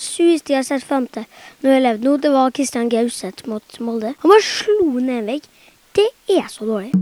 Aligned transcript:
sjueste 0.00 0.52
jeg 0.52 0.60
har 0.60 0.66
sett 0.68 0.84
frem 0.86 1.06
til 1.12 1.24
når 1.62 1.70
jeg 1.70 1.76
har 1.76 1.84
levd 1.86 2.04
nå, 2.06 2.16
det 2.22 2.32
var 2.34 2.50
Kristian 2.56 2.90
Gauseth 2.92 3.48
mot 3.48 3.80
Molde. 3.80 4.14
Han 4.22 4.32
bare 4.32 4.44
slo 4.44 4.92
ned 5.00 5.18
en 5.22 5.30
vegg. 5.32 5.48
Det 5.96 6.08
er 6.28 6.48
så 6.52 6.66
dårlig. 6.68 6.92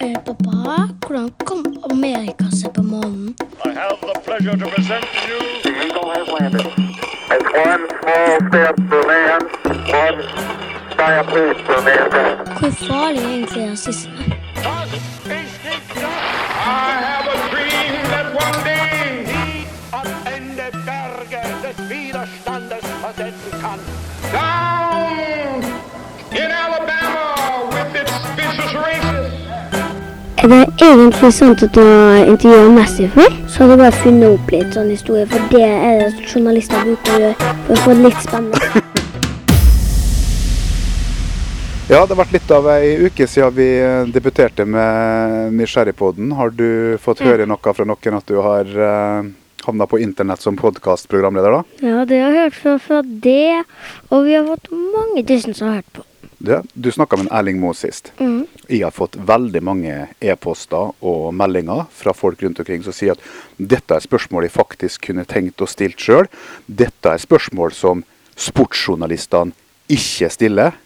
Eh, 0.00 0.16
pappa, 0.24 0.88
hvordan 1.06 1.30
kom 1.44 1.64
Amerika 1.90 2.46
seg 2.52 2.72
på 2.76 2.82
månen? 2.82 3.34
I 3.64 3.72
have 3.76 4.00
the 4.00 4.16
pleasure 4.24 4.56
to 4.56 4.66
present 4.74 5.04
to 5.04 5.28
you 5.28 5.40
The 5.62 5.72
Eagle 5.84 6.08
has 6.14 6.28
landed. 6.28 6.66
It's 7.32 7.50
one 7.68 7.84
small 8.00 8.36
step 8.48 8.76
for 8.88 9.02
man, 9.10 9.40
one 10.00 10.18
giant 10.96 11.28
leap 11.34 11.56
for 11.66 11.80
mankind. 11.88 12.36
Hvor 12.58 12.70
farlig 12.88 13.22
er 13.22 13.28
egentlig 13.28 13.70
rasisme? 13.70 14.12
I 16.62 16.92
have 17.06 17.26
a 17.28 17.38
dream 17.52 17.92
that 18.12 18.26
one 18.34 18.64
day 18.64 18.79
Er 30.40 30.48
det 30.48 30.58
egentlig 30.80 31.28
sant 31.36 31.60
at 31.60 31.74
du 31.76 31.82
har 31.84 32.22
intervjua 32.24 32.70
Messi 32.72 33.04
for. 33.12 33.34
Så 33.44 33.60
hadde 33.60 33.74
du 33.76 33.82
bare 33.82 33.92
funnet 33.92 34.38
opp 34.38 34.54
litt 34.54 34.70
sånn 34.72 34.88
historie, 34.88 35.26
for 35.28 35.50
det 35.52 35.66
er 35.68 35.98
det 36.00 36.30
journalister 36.30 36.80
bruker 36.86 37.12
å 37.12 37.18
gjøre 37.26 37.50
for 37.66 37.74
å 37.74 37.82
få 37.82 37.96
det 37.98 38.06
litt 38.06 38.22
spennende. 38.24 38.80
Ja, 41.90 42.00
det 42.06 42.14
har 42.14 42.20
vært 42.22 42.32
litt 42.38 42.54
av 42.56 42.70
ei 42.72 42.96
uke 43.04 43.28
siden 43.28 43.52
vi 43.58 43.68
debuterte 44.16 44.64
med 44.64 45.58
Nysgjerrigpodden. 45.60 46.32
Har 46.38 46.56
du 46.56 46.96
fått 47.04 47.20
høre 47.26 47.44
noe 47.50 47.76
fra 47.76 47.84
noen 47.84 48.16
at 48.22 48.32
du 48.32 48.40
har 48.40 48.70
uh, 48.80 49.28
havna 49.66 49.90
på 49.90 50.00
internett 50.00 50.40
som 50.40 50.56
podkastprogramleder, 50.56 51.58
da? 51.58 51.84
Ja, 51.84 52.06
det 52.08 52.24
har 52.24 52.32
jeg 52.32 52.46
hørt 52.46 52.62
fra, 52.62 52.78
fra 52.86 53.02
det, 53.04 53.66
og 54.08 54.24
vi 54.24 54.38
har 54.38 54.48
fått 54.48 54.72
mange 54.72 55.26
tusen 55.28 55.52
som 55.52 55.68
har 55.68 55.82
hørt 55.82 55.98
på. 55.98 56.09
Du, 56.40 56.62
du 56.72 56.88
snakka 56.92 57.18
med 57.20 57.28
Erling 57.36 57.58
Moe 57.60 57.76
sist. 57.76 58.12
Mm. 58.16 58.46
Jeg 58.64 58.80
har 58.86 58.94
fått 58.96 59.18
veldig 59.28 59.60
mange 59.60 59.96
e-poster 60.24 60.94
og 61.04 61.34
meldinger 61.36 61.82
fra 61.92 62.14
folk 62.16 62.40
rundt 62.40 62.62
omkring 62.62 62.80
som 62.86 62.96
sier 62.96 63.12
at 63.12 63.26
dette 63.60 63.92
er 63.92 64.06
spørsmål 64.06 64.46
jeg 64.46 64.54
faktisk 64.54 65.04
kunne 65.10 65.26
tenkt 65.28 65.60
å 65.60 65.68
stilt 65.68 66.00
sjøl. 66.00 66.30
Dette 66.64 67.12
er 67.12 67.20
spørsmål 67.20 67.76
som 67.76 68.00
sportsjournalistene 68.40 69.52
ikke 69.92 70.30
stiller. 70.32 70.80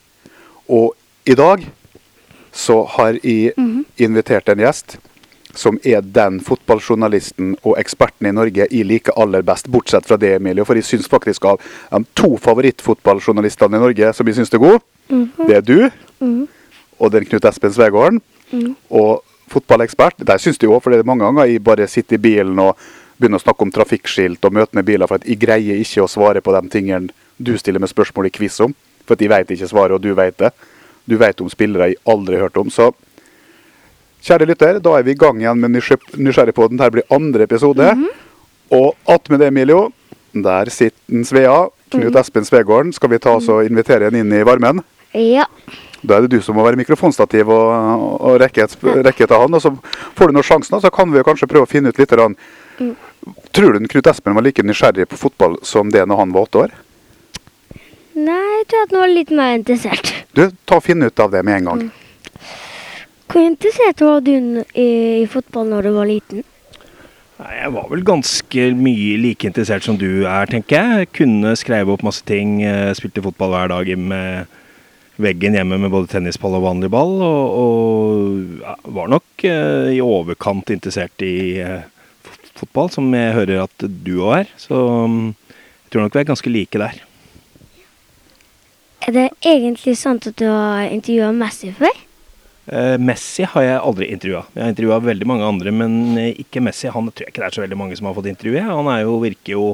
Og 0.66 0.96
i 1.22 1.38
dag 1.38 1.62
så 2.50 2.80
har 2.96 3.20
jeg 3.22 3.54
invitert 3.94 4.50
en 4.50 4.66
gjest 4.66 4.98
som 5.58 5.78
er 5.84 6.02
den 6.02 6.40
fotballjournalisten 6.44 7.54
og 7.62 7.78
eksperten 7.78 8.28
i 8.28 8.34
Norge 8.34 8.66
jeg 8.70 8.86
liker 8.86 9.16
aller 9.20 9.44
best, 9.46 9.70
bortsett 9.70 10.06
fra 10.08 10.18
det, 10.20 10.34
Emilie. 10.38 10.64
For 10.66 10.78
jeg 10.78 10.88
syns 10.88 11.08
faktisk 11.10 11.44
av 11.50 11.60
de 11.90 12.02
to 12.18 12.34
favorittfotballjournalistene 12.42 13.78
i 13.78 13.84
Norge 13.86 14.12
som 14.16 14.26
jeg 14.28 14.38
syns 14.40 14.52
er 14.54 14.62
gode, 14.62 14.82
det 15.46 15.56
er 15.60 15.64
du 15.64 15.78
og 16.98 17.10
den 17.12 17.24
Knut 17.28 17.44
Espen 17.44 17.72
Svegården. 17.74 18.20
Og 18.90 19.22
fotballekspert. 19.50 20.14
det 20.18 20.40
syns 20.40 20.58
de 20.58 20.66
òg, 20.66 20.80
for 20.82 20.90
det 20.90 21.00
er 21.02 21.08
mange 21.08 21.24
ganger 21.24 21.50
jeg 21.50 21.64
bare 21.64 21.88
sitter 21.88 22.16
i 22.16 22.22
bilen 22.22 22.58
og 22.58 22.78
begynner 23.18 23.38
å 23.38 23.44
snakke 23.44 23.62
om 23.62 23.70
trafikkskilt 23.70 24.44
og 24.44 24.54
møtende 24.56 24.82
biler, 24.82 25.06
for 25.06 25.20
at 25.20 25.26
jeg 25.28 25.38
greier 25.38 25.78
ikke 25.78 26.02
å 26.02 26.10
svare 26.10 26.40
på 26.40 26.54
de 26.54 26.68
tingene 26.72 27.12
du 27.38 27.56
stiller 27.58 27.82
med 27.82 27.90
spørsmål 27.90 28.26
i 28.26 28.34
quiz 28.34 28.60
om. 28.64 28.74
For 29.04 29.14
at 29.14 29.20
jeg 29.20 29.30
vet 29.30 29.50
ikke 29.50 29.68
svaret, 29.68 29.94
og 29.94 30.02
du 30.02 30.14
vet 30.14 30.38
det. 30.38 30.50
Du 31.04 31.16
vet 31.20 31.40
om 31.40 31.50
spillere 31.52 31.92
jeg 31.92 32.00
aldri 32.08 32.38
har 32.38 32.48
hørt 32.48 32.56
om. 32.56 32.70
Så 32.70 32.92
kjære 34.24 34.46
lytter, 34.48 34.80
da 34.82 34.96
er 34.98 35.04
vi 35.06 35.12
i 35.14 35.18
gang 35.20 35.40
igjen 35.42 35.60
med 35.60 35.74
Nysgjer- 35.76 36.16
Nysgjerrigpodden. 36.16 36.78
Dette 36.80 36.94
blir 36.96 37.08
andre 37.14 37.44
episode. 37.48 37.90
Og 38.74 38.94
attmed 39.06 39.40
det, 39.44 39.50
Emilio, 39.52 39.90
der 40.34 40.70
sitter 40.72 41.24
Svea. 41.28 41.58
Knut 41.94 42.16
Espen 42.18 42.42
Svegården. 42.48 42.92
Skal 42.96 43.12
vi 43.12 43.18
ta 43.22 43.36
oss 43.38 43.46
og 43.52 43.66
invitere 43.68 44.08
en 44.08 44.16
inn 44.18 44.32
i 44.34 44.42
varmen? 44.46 44.80
Ja. 45.14 45.44
Da 46.02 46.16
er 46.16 46.24
det 46.24 46.32
du 46.34 46.40
som 46.42 46.56
må 46.58 46.64
være 46.66 46.76
mikrofonstativ 46.80 47.48
og, 47.54 47.68
og 48.20 48.40
rekke, 48.42 48.64
et, 48.66 48.74
rekke 49.06 49.28
til 49.30 49.38
han. 49.38 49.54
Og 49.54 49.62
så 49.62 49.70
får 50.18 50.32
du 50.32 50.34
noen 50.34 50.44
sjansen, 50.48 50.80
så 50.82 50.90
kan 50.92 51.12
vi 51.12 51.20
jo 51.20 51.26
kanskje 51.28 51.46
prøve 51.48 51.68
å 51.68 51.70
finne 51.70 51.92
ut 51.94 52.00
litt. 52.00 52.10
grann. 52.10 52.34
Tror 53.54 53.76
du 53.78 53.86
Knut 53.88 54.08
Espen 54.10 54.34
var 54.34 54.42
like 54.44 54.64
nysgjerrig 54.66 55.06
på 55.08 55.16
fotball 55.20 55.60
som 55.62 55.92
det 55.94 56.02
når 56.10 56.18
han 56.24 56.34
var 56.34 56.48
åtte 56.48 56.64
år? 56.64 56.74
Nei, 58.14 58.40
jeg 58.58 58.66
tror 58.70 58.82
at 58.84 58.92
han 58.94 59.00
var 59.04 59.12
litt 59.14 59.30
mer 59.34 59.54
interessert. 59.58 60.10
Du, 60.34 60.48
ta 60.66 60.80
og 60.80 60.84
Finn 60.86 61.02
ut 61.02 61.20
av 61.22 61.30
det 61.32 61.40
med 61.46 61.60
en 61.62 61.70
gang. 61.70 61.84
Hvor 63.34 63.42
interessert 63.42 63.98
var 63.98 64.20
du 64.22 64.62
i, 64.78 64.90
i 65.24 65.26
fotball 65.26 65.66
når 65.66 65.88
du 65.88 65.94
var 65.96 66.06
liten? 66.06 66.44
Jeg 67.42 67.72
var 67.74 67.88
vel 67.90 68.04
ganske 68.06 68.66
mye 68.78 69.16
like 69.18 69.48
interessert 69.48 69.82
som 69.82 69.96
du 69.98 70.22
er, 70.22 70.46
tenker 70.46 70.78
jeg. 70.78 71.08
Kunne 71.18 71.56
skrevet 71.58 71.90
opp 71.90 72.04
masse 72.06 72.22
ting. 72.28 72.60
eh, 72.62 72.92
Spilte 72.94 73.24
fotball 73.24 73.50
hver 73.50 73.72
dag 73.72 73.90
med 73.98 74.54
veggen 75.18 75.58
hjemme 75.58 75.80
med 75.82 75.90
både 75.90 76.12
tennisball 76.14 76.54
og 76.60 76.62
vanlig 76.68 76.92
ball. 76.94 77.16
Og, 77.26 77.58
og 77.58 78.62
ja, 78.62 78.76
var 79.00 79.10
nok 79.16 79.46
eh, 79.50 79.90
i 79.96 80.00
overkant 80.04 80.70
interessert 80.70 81.26
i 81.26 81.58
eh, 81.58 81.82
fotball, 82.54 82.94
som 82.94 83.10
jeg 83.18 83.34
hører 83.34 83.64
at 83.66 83.88
du 84.06 84.14
òg 84.20 84.44
er. 84.44 84.56
Så 84.62 84.78
mm, 85.10 85.34
jeg 85.34 85.90
tror 85.90 86.06
nok 86.06 86.14
vi 86.14 86.22
er 86.22 86.30
ganske 86.30 86.54
like 86.54 86.86
der. 86.86 87.02
Er 89.10 89.18
det 89.18 89.28
egentlig 89.42 89.98
sant 89.98 90.30
at 90.30 90.38
du 90.38 90.46
har 90.46 90.86
intervjua 90.86 91.34
Messi 91.34 91.74
før? 91.74 92.04
Eh, 92.66 92.96
Messi 92.96 93.44
har 93.44 93.64
jeg 93.64 93.80
aldri 93.80 94.08
intervjua. 94.14 94.44
Jeg 94.54 94.62
har 94.62 94.72
intervjua 94.72 95.00
veldig 95.04 95.26
mange 95.28 95.48
andre, 95.48 95.72
men 95.74 95.96
eh, 96.20 96.30
ikke 96.40 96.62
Messi. 96.64 96.88
Han 96.92 97.10
tror 97.10 97.26
jeg 97.26 97.34
ikke 97.34 97.42
det 97.42 97.48
er 97.50 97.56
så 97.58 97.64
veldig 97.64 97.80
mange 97.80 97.98
som 97.98 98.08
har 98.08 98.16
fått 98.16 98.30
intervjue. 98.30 98.62
Han 98.64 98.88
jo, 99.02 99.18
virker 99.24 99.56
jo 99.56 99.66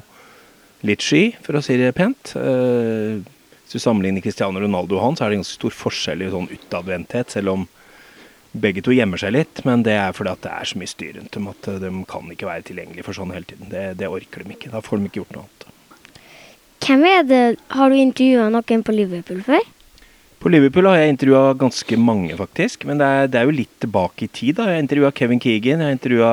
litt 0.86 1.04
sky, 1.04 1.28
for 1.44 1.58
å 1.58 1.62
si 1.64 1.78
det 1.78 1.92
pent. 1.94 2.34
Eh, 2.40 3.20
hvis 3.62 3.76
du 3.76 3.82
sammenligner 3.82 4.24
Cristiano 4.24 4.62
Ronaldo 4.62 4.98
og 4.98 5.04
han, 5.04 5.18
så 5.18 5.26
er 5.26 5.30
det 5.30 5.42
ganske 5.42 5.60
stor 5.60 5.76
forskjell 5.76 6.26
i 6.26 6.32
sånn 6.32 6.50
utadvendthet, 6.50 7.36
selv 7.36 7.54
om 7.54 7.68
begge 8.50 8.82
to 8.82 8.90
gjemmer 8.96 9.20
seg 9.22 9.36
litt. 9.36 9.62
Men 9.68 9.86
det 9.86 9.94
er 9.94 10.16
fordi 10.16 10.34
at 10.34 10.42
det 10.48 10.54
er 10.56 10.70
så 10.72 10.80
mye 10.80 10.90
styr 10.90 11.18
rundt 11.20 11.36
dem 11.36 11.50
at 11.52 11.72
de 11.84 11.92
kan 12.10 12.32
ikke 12.34 12.50
være 12.50 12.66
tilgjengelige 12.72 13.06
for 13.06 13.20
sånn 13.20 13.34
hele 13.36 13.46
tiden. 13.46 13.70
Det, 13.70 13.84
det 14.00 14.10
orker 14.10 14.42
de 14.42 14.56
ikke. 14.56 14.72
Da 14.74 14.82
får 14.82 14.98
de 14.98 15.12
ikke 15.12 15.22
gjort 15.22 15.36
noe 15.36 15.46
annet. 15.46 15.68
Hvem 16.80 17.04
er 17.06 17.22
det? 17.28 17.44
Har 17.70 17.92
du 17.92 18.00
intervjua 18.00 18.48
noen 18.50 18.82
på 18.82 18.96
Liverpool 18.96 19.44
før? 19.46 19.62
På 20.40 20.48
Liverpool 20.48 20.88
har 20.88 20.96
jeg 20.96 21.14
intervjua 21.14 21.54
ganske 21.60 21.98
mange, 22.00 22.36
faktisk. 22.38 22.86
Men 22.88 23.00
det 23.00 23.06
er, 23.06 23.26
det 23.28 23.40
er 23.40 23.48
jo 23.48 23.58
litt 23.58 23.74
tilbake 23.82 24.24
i 24.24 24.30
tid. 24.32 24.56
da. 24.56 24.70
Jeg 24.70 24.80
har 24.80 24.84
intervjua 24.86 25.10
Kevin 25.12 25.42
Keegan, 25.42 25.82
jeg 25.82 25.90
har 25.90 25.98
intervjua 25.98 26.32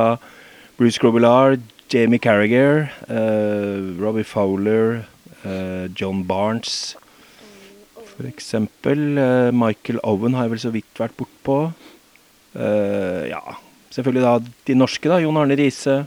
Bruce 0.79 1.01
Grobelar, 1.01 1.57
Jamie 1.91 2.19
Carragher, 2.19 2.87
uh, 3.09 3.99
Robbie 3.99 4.27
Fowler, 4.27 5.03
uh, 5.43 5.87
John 5.95 6.23
Barnes 6.27 6.95
for 8.17 8.27
eksempel. 8.27 9.17
Eh, 9.17 9.51
Michael 9.53 10.01
Owen 10.03 10.33
har 10.33 10.47
jeg 10.47 10.55
vel 10.55 10.63
så 10.65 10.73
vidt 10.73 11.01
vært 11.01 11.17
bortpå. 11.19 11.59
Uh, 12.57 13.23
ja, 13.29 13.41
selvfølgelig 13.93 14.23
da 14.23 14.31
de 14.65 14.75
norske, 14.77 15.09
da. 15.11 15.19
Jon 15.21 15.37
Arne 15.37 15.57
Riise, 15.59 15.99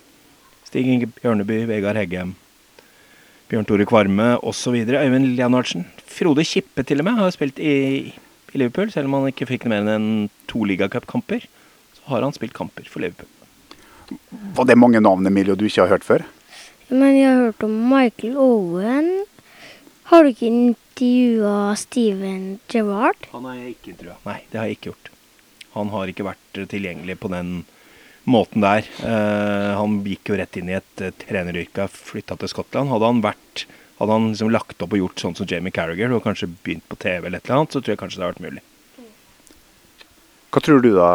Stig 0.66 0.88
Inge 0.90 1.06
Bjørneby, 1.20 1.62
Vegard 1.70 2.00
Heggem. 2.00 2.32
Bjørn 3.50 3.66
Tore 3.66 3.82
Kvarme 3.82 4.36
osv. 4.46 4.76
Øyvind 4.86 5.32
Leonardsen. 5.34 5.82
Frode 6.06 6.44
Kippe 6.46 6.84
til 6.86 7.02
og 7.02 7.08
med 7.08 7.16
har 7.18 7.32
spilt 7.34 7.58
i, 7.58 8.12
i 8.54 8.60
Liverpool, 8.60 8.92
selv 8.94 9.10
om 9.10 9.16
han 9.18 9.32
ikke 9.32 9.48
fikk 9.48 9.66
mer 9.70 9.88
enn 9.90 10.28
to 10.50 10.62
ligacupkamper. 10.70 11.48
Så 11.96 12.04
har 12.12 12.22
han 12.22 12.36
spilt 12.36 12.54
kamper 12.54 12.86
for 12.86 13.02
Liverpool. 13.02 13.26
Var 14.54 14.68
det 14.70 14.78
mange 14.78 15.02
navn 15.02 15.26
Emilio, 15.26 15.56
du 15.58 15.66
ikke 15.66 15.82
har 15.82 15.90
hørt 15.96 16.06
før? 16.06 16.22
Men 16.90 17.18
jeg 17.18 17.26
har 17.26 17.42
hørt 17.48 17.66
om 17.66 17.74
Michael 17.90 18.38
Owen. 18.38 19.10
Har 20.12 20.22
du 20.22 20.30
ikke 20.30 20.46
intervjua 20.46 21.74
Steven 21.78 22.60
Gerrard? 22.70 23.26
Han 23.34 23.50
har 23.50 23.58
jeg 23.58 23.74
ikke 23.74 23.92
intervjua. 23.96 24.18
Nei, 24.30 24.38
det 24.52 24.62
har 24.62 24.70
jeg 24.70 24.78
ikke 24.78 24.92
gjort. 24.92 25.10
Han 25.74 25.90
har 25.90 26.14
ikke 26.14 26.30
vært 26.30 26.62
tilgjengelig 26.70 27.18
på 27.18 27.34
den 27.34 27.52
måten 28.32 28.64
der. 28.64 28.86
Eh, 29.04 29.70
han 29.76 30.00
gikk 30.06 30.32
jo 30.32 30.38
rett 30.40 30.56
inn 30.60 30.70
i 30.72 30.78
et 30.78 31.04
treneryrke, 31.24 31.88
flytta 31.90 32.38
til 32.40 32.52
Skottland. 32.52 32.92
Hadde 32.92 33.12
han 33.12 33.22
vært 33.24 33.66
hadde 34.00 34.16
han 34.16 34.30
liksom 34.30 34.48
lagt 34.48 34.80
opp 34.80 34.94
og 34.96 35.02
gjort 35.02 35.20
sånn 35.20 35.34
som 35.36 35.46
Jamie 35.48 35.74
Carragher 35.76 36.12
og 36.16 36.24
kanskje 36.24 36.48
begynt 36.48 36.86
på 36.88 36.96
TV, 36.96 37.26
eller 37.26 37.36
et 37.36 37.44
eller 37.44 37.58
annet, 37.58 37.74
så 37.74 37.82
tror 37.82 37.92
jeg 37.92 38.00
kanskje 38.00 38.20
det 38.20 38.24
hadde 38.24 38.38
vært 38.38 38.46
mulig. 38.46 38.62
Hva 40.50 40.62
tror 40.64 40.80
du 40.82 40.88
da, 40.96 41.08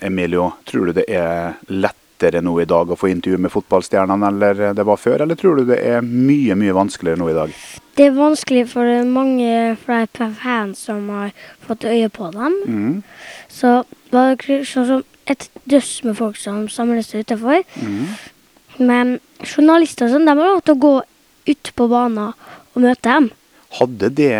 Emilio? 0.00 0.52
Tror 0.64 0.88
du 0.88 0.94
det 0.96 1.04
er 1.10 1.56
lettere 1.68 2.38
nå 2.40 2.54
i 2.62 2.68
dag 2.70 2.88
å 2.88 2.96
få 2.96 3.10
intervju 3.10 3.40
med 3.42 3.52
fotballstjernene 3.52 4.30
eller 4.30 4.62
det 4.78 4.86
var 4.86 5.00
før, 5.02 5.24
eller 5.24 5.36
tror 5.40 5.58
du 5.58 5.72
det 5.72 5.80
er 5.82 6.06
mye, 6.06 6.54
mye 6.56 6.76
vanskeligere 6.76 7.20
nå 7.20 7.32
i 7.32 7.34
dag? 7.36 7.56
Det 7.98 8.06
er 8.06 8.14
vanskelig 8.14 8.62
for 8.70 8.86
det 8.86 9.00
er 9.02 9.10
mange 9.10 9.50
flere 9.82 10.30
fans 10.38 10.86
som 10.86 11.10
har 11.12 11.34
fått 11.66 11.84
øye 11.90 12.08
på 12.14 12.30
dem. 12.38 12.56
Mm. 12.64 12.94
Så 13.50 13.80
det 13.90 14.14
var 14.14 14.38
ikke 14.38 14.62
sånn 14.70 14.88
som 14.92 15.04
et 15.30 15.48
døss 15.70 16.02
med 16.04 16.16
folk 16.18 16.36
som 16.40 16.66
samles 16.68 17.14
utenfor. 17.14 17.64
Men 18.78 19.18
journalister 19.44 20.10
sånn, 20.10 20.26
de 20.26 20.34
har 20.34 20.40
lov 20.40 20.62
til 20.64 20.76
å 20.76 20.82
gå 20.82 20.94
ut 21.48 21.72
på 21.76 21.88
banen 21.88 22.34
og 22.74 22.82
møte 22.82 23.08
dem. 23.08 23.30
Hadde 23.74 24.10
det 24.14 24.34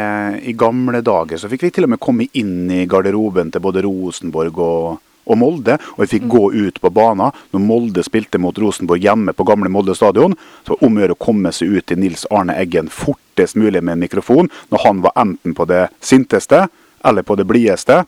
i 0.47 0.53
gamle 0.55 1.01
dager, 1.03 1.39
så 1.39 1.51
fikk 1.51 1.67
vi 1.67 1.73
til 1.75 1.89
og 1.89 1.95
med 1.95 2.03
komme 2.03 2.29
inn 2.39 2.71
i 2.71 2.85
garderoben 2.87 3.51
til 3.51 3.63
både 3.65 3.83
Rosenborg 3.83 4.61
og, 4.63 5.01
og 5.27 5.39
Molde, 5.41 5.75
og 5.97 6.05
vi 6.05 6.11
fikk 6.13 6.29
gå 6.31 6.45
ut 6.55 6.79
på 6.83 6.93
banen 6.95 7.35
når 7.51 7.65
Molde 7.65 8.05
spilte 8.07 8.39
mot 8.39 8.59
Rosenborg 8.63 9.03
hjemme 9.03 9.35
på 9.35 9.47
gamle 9.49 9.73
Molde 9.73 9.97
stadion. 9.99 10.37
Så 10.67 10.79
om 10.79 10.95
å 10.95 11.03
gjøre 11.03 11.19
å 11.19 11.25
komme 11.27 11.51
seg 11.55 11.75
ut 11.75 11.89
til 11.91 11.99
Nils 12.05 12.29
Arne 12.31 12.55
Eggen 12.61 12.93
fortest 12.93 13.59
mulig 13.59 13.83
med 13.83 13.97
en 13.97 14.05
mikrofon, 14.07 14.51
når 14.71 14.87
han 14.87 15.03
var 15.03 15.19
enten 15.25 15.57
på 15.59 15.67
det 15.67 15.89
sinteste 15.99 16.69
eller 17.05 17.27
på 17.27 17.37
det 17.37 17.49
blideste. 17.49 18.05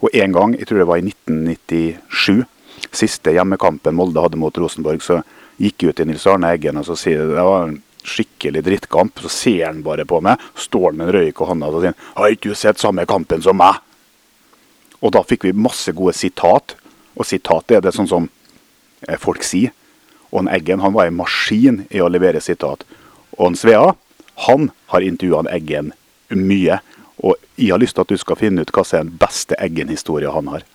Og 0.00 0.14
en 0.14 0.32
gang, 0.32 0.54
jeg 0.58 0.68
tror 0.68 0.82
det 0.82 0.88
var 0.88 1.00
i 1.00 1.08
1997, 1.08 2.44
siste 2.94 3.34
hjemmekampen 3.34 3.96
Molde 3.98 4.22
hadde 4.22 4.38
mot 4.40 4.58
Rosenborg, 4.58 5.02
så 5.02 5.20
gikk 5.58 5.82
jeg 5.82 5.90
ut 5.90 5.98
til 5.98 6.08
Nils 6.08 6.26
Arne 6.30 6.52
Eggen 6.54 6.78
og 6.78 6.86
så 6.86 6.94
sier 6.98 7.26
det 7.26 7.44
var 7.44 7.66
en 7.66 7.80
skikkelig 8.08 8.62
drittkamp. 8.64 9.18
Så 9.20 9.28
ser 9.28 9.66
han 9.66 9.82
bare 9.82 10.06
på 10.08 10.20
meg, 10.24 10.40
står 10.56 10.90
han 10.90 11.00
med 11.00 11.08
en 11.08 11.16
røyk 11.18 11.42
i 11.42 11.48
hånda 11.50 11.66
og 11.66 11.82
sier 11.82 11.94
'Har 12.16 12.30
ikke 12.30 12.48
du 12.48 12.54
sett 12.54 12.78
samme 12.78 13.06
kampen 13.06 13.42
som 13.42 13.56
meg?' 13.56 13.80
Og 15.02 15.12
da 15.12 15.22
fikk 15.22 15.44
vi 15.44 15.52
masse 15.52 15.92
gode 15.92 16.14
sitat. 16.14 16.74
Og 17.16 17.26
sitat 17.26 17.70
er 17.70 17.80
det 17.80 17.94
sånn 17.94 18.08
som 18.08 18.28
eh, 19.08 19.16
folk 19.16 19.42
sier. 19.42 19.70
Og 20.32 20.40
en 20.40 20.48
Eggen 20.48 20.80
han 20.80 20.92
var 20.92 21.06
en 21.06 21.16
maskin 21.16 21.86
i 21.90 22.00
å 22.00 22.08
levere 22.08 22.40
sitat. 22.40 22.84
Og 23.38 23.46
en 23.46 23.56
Svea 23.56 23.94
han 24.46 24.70
har 24.86 25.00
intervjua 25.00 25.46
Eggen 25.54 25.92
mye. 26.30 26.80
Og 27.24 27.36
jeg 27.58 27.72
har 27.74 27.82
lyst 27.82 27.96
til 27.98 28.06
at 28.06 28.12
du 28.12 28.18
skal 28.20 28.38
finne 28.38 28.62
ut 28.62 28.72
hva 28.74 28.84
som 28.86 29.00
er 29.00 29.08
den 29.08 29.18
beste 29.20 29.58
Eggen-historia 29.58 30.32
han 30.34 30.50
har. 30.52 30.66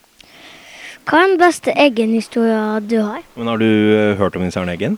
Hva 1.07 1.19
er 1.19 1.33
den 1.33 1.39
beste 1.41 1.73
Eggen-historia 1.75 2.79
du 2.83 2.97
har? 3.01 3.23
Men 3.35 3.51
har 3.51 3.59
du 3.59 3.67
eh, 3.67 4.15
hørt 4.19 4.37
om 4.39 4.43
Nils 4.45 4.57
Arne 4.59 4.75
Eggen? 4.75 4.97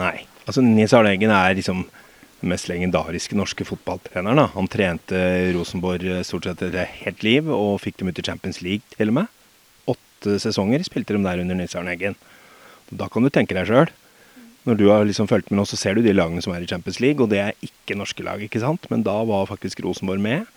Nei. 0.00 0.26
Altså, 0.46 0.64
Nils 0.64 0.92
Arne 0.96 1.14
Eggen 1.14 1.32
er 1.32 1.56
liksom 1.56 1.86
den 2.40 2.52
mest 2.52 2.68
legendariske 2.68 3.36
norske 3.36 3.64
fotballtreneren. 3.68 4.40
Da. 4.40 4.48
Han 4.54 4.68
trente 4.72 5.20
Rosenborg 5.56 6.04
eh, 6.08 6.24
stort 6.28 6.48
sett 6.48 6.64
et 6.68 6.76
helt 7.04 7.24
liv, 7.24 7.48
og 7.52 7.80
fikk 7.84 8.00
dem 8.00 8.12
ut 8.12 8.20
i 8.20 8.26
Champions 8.26 8.60
League 8.64 8.84
til 8.96 9.12
og 9.12 9.20
med. 9.20 9.32
Åtte 9.88 10.36
sesonger 10.44 10.84
spilte 10.84 11.16
de 11.16 11.24
der 11.24 11.42
under 11.44 11.56
Nils 11.56 11.76
Arne 11.76 11.96
Eggen. 11.96 12.16
Da 12.90 13.08
kan 13.12 13.24
du 13.24 13.32
tenke 13.32 13.56
deg 13.56 13.68
sjøl. 13.68 13.92
Når 14.68 14.76
du 14.76 14.86
har 14.90 15.06
liksom 15.08 15.28
fulgt 15.28 15.48
med 15.48 15.60
nå, 15.60 15.64
så 15.64 15.78
ser 15.80 15.96
du 15.96 16.04
de 16.04 16.12
lagene 16.12 16.42
som 16.44 16.52
er 16.52 16.64
i 16.64 16.68
Champions 16.68 17.00
League, 17.00 17.22
og 17.22 17.32
det 17.32 17.40
er 17.40 17.64
ikke 17.64 17.96
norske 17.96 18.24
lag, 18.24 18.42
ikke 18.44 18.60
sant. 18.60 18.84
Men 18.92 19.04
da 19.06 19.16
var 19.24 19.48
faktisk 19.48 19.80
Rosenborg 19.84 20.20
med. 20.20 20.48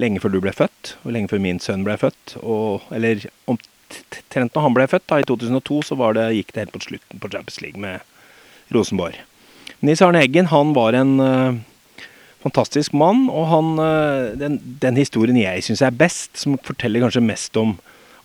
Lenge 0.00 0.20
før 0.20 0.34
du 0.34 0.42
ble 0.44 0.52
født, 0.52 0.96
og 1.04 1.14
lenge 1.14 1.30
før 1.32 1.40
min 1.42 1.60
sønn 1.62 1.86
ble 1.86 1.96
født. 2.00 2.36
Og, 2.42 2.84
eller 2.92 3.24
omtrent 3.48 4.56
når 4.56 4.66
han 4.66 4.76
ble 4.76 4.88
født, 4.90 5.06
da, 5.08 5.20
i 5.22 5.28
2002, 5.28 5.80
så 5.88 6.12
det, 6.18 6.26
gikk 6.36 6.52
det 6.52 6.66
helt 6.66 6.74
på 6.74 6.84
slutten 6.84 7.22
på 7.22 7.30
Champions 7.32 7.62
League 7.64 7.80
med 7.80 8.74
Rosenborg. 8.76 9.18
Nils 9.80 10.02
Arne 10.04 10.22
Eggen 10.24 10.50
han 10.52 10.72
var 10.76 10.96
en 10.96 11.16
uh, 11.20 11.58
fantastisk 12.44 12.94
mann, 12.96 13.26
og 13.32 13.48
han, 13.52 13.72
uh, 13.80 14.36
den, 14.38 14.60
den, 14.82 15.00
historien 15.00 15.38
jeg 15.40 15.64
syns 15.66 15.84
er 15.84 15.96
best, 15.96 16.34
som 16.40 16.58
forteller 16.66 17.04
kanskje 17.04 17.24
mest 17.24 17.56
om 17.60 17.76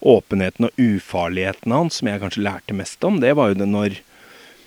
åpenheten 0.01 0.65
og 0.67 0.79
ufarligheten 0.81 1.75
hans, 1.75 1.99
som 1.99 2.09
jeg 2.09 2.21
kanskje 2.23 2.45
lærte 2.45 2.75
mest 2.75 3.03
om, 3.05 3.19
det 3.21 3.35
var 3.37 3.51
jo 3.51 3.59
det 3.61 3.69
når 3.69 3.99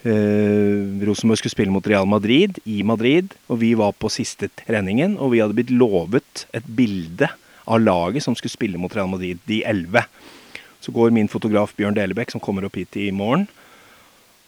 uh, 0.07 1.07
Rosenborg 1.09 1.41
skulle 1.41 1.55
spille 1.55 1.75
mot 1.75 1.87
Real 1.87 2.07
Madrid 2.09 2.61
i 2.65 2.83
Madrid, 2.87 3.35
og 3.49 3.61
vi 3.63 3.75
var 3.79 3.97
på 3.99 4.13
siste 4.13 4.51
treningen, 4.63 5.19
og 5.19 5.35
vi 5.35 5.43
hadde 5.43 5.57
blitt 5.57 5.73
lovet 5.75 6.47
et 6.55 6.67
bilde 6.67 7.31
av 7.65 7.81
laget 7.81 8.25
som 8.25 8.37
skulle 8.37 8.55
spille 8.55 8.81
mot 8.81 8.93
Real 8.95 9.11
Madrid, 9.11 9.41
de 9.49 9.63
elleve. 9.67 10.05
Så 10.85 10.93
går 10.93 11.15
min 11.17 11.31
fotograf 11.33 11.73
Bjørn 11.77 11.97
Delebekk, 11.97 12.35
som 12.35 12.43
kommer 12.45 12.67
opp 12.69 12.77
hit 12.77 12.97
i 13.01 13.11
morgen, 13.15 13.49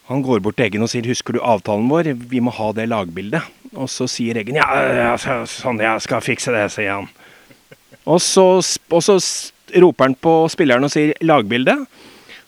han 0.06 0.22
går 0.22 0.38
bort 0.38 0.54
til 0.54 0.68
Eggen 0.68 0.84
og 0.86 0.90
sier 0.90 1.02
'husker 1.02 1.34
du 1.34 1.40
avtalen 1.42 1.88
vår, 1.90 2.12
vi 2.30 2.38
må 2.38 2.52
ha 2.54 2.70
det 2.72 2.88
lagbildet'. 2.88 3.42
Og 3.74 3.88
så 3.90 4.06
sier 4.06 4.38
Eggen 4.38 4.54
'ja, 4.54 4.66
ja 4.94 5.16
sånn, 5.18 5.80
jeg 5.82 6.00
skal 6.00 6.20
fikse 6.20 6.52
det', 6.54 6.70
sier 6.70 6.92
han. 6.92 7.08
Og 8.06 8.20
så, 8.20 8.62
og 8.90 9.02
så 9.02 9.18
roper 9.74 10.04
han 10.04 10.14
på 10.14 10.46
spilleren 10.48 10.84
og 10.84 10.90
sier 10.90 11.12
'lagbilde'. 11.20 11.86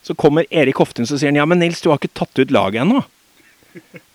Så 0.08 0.14
kommer 0.16 0.46
Erik 0.48 0.80
Hoftun 0.80 1.04
og 1.04 1.10
sier 1.10 1.28
han, 1.28 1.36
'ja, 1.36 1.44
men 1.44 1.60
Nils, 1.60 1.82
du 1.84 1.90
har 1.90 1.98
ikke 2.00 2.16
tatt 2.16 2.38
ut 2.40 2.52
laget 2.54 2.80
ennå'. 2.80 3.02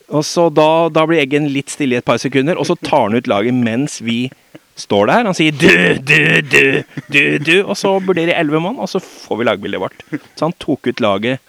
Og 0.09 0.25
så 0.25 0.47
da, 0.49 0.89
da, 0.89 1.05
blir 1.05 1.21
Eggen 1.21 1.51
litt 1.53 1.69
stille 1.69 1.95
i 1.95 2.01
et 2.01 2.05
par 2.05 2.17
sekunder, 2.21 2.57
og 2.57 2.65
så 2.65 2.75
tar 2.81 3.05
han 3.05 3.17
ut 3.17 3.29
laget 3.29 3.53
mens 3.53 3.99
vi 4.01 4.31
står 4.75 5.11
der. 5.11 5.29
Han 5.29 5.37
sier 5.37 5.53
'du, 5.53 6.01
du, 6.01 6.41
du, 6.41 6.83
du', 7.13 7.37
du, 7.37 7.55
og 7.61 7.77
så 7.77 7.93
blir 8.01 8.25
det 8.25 8.33
elleve 8.33 8.61
mann, 8.65 8.81
og 8.81 8.89
så 8.89 8.99
får 8.99 9.37
vi 9.37 9.47
lagbildet 9.51 9.83
vårt. 9.85 10.01
Så 10.33 10.47
han 10.47 10.57
tok 10.57 10.89
ut 10.89 10.99
laget 10.99 11.39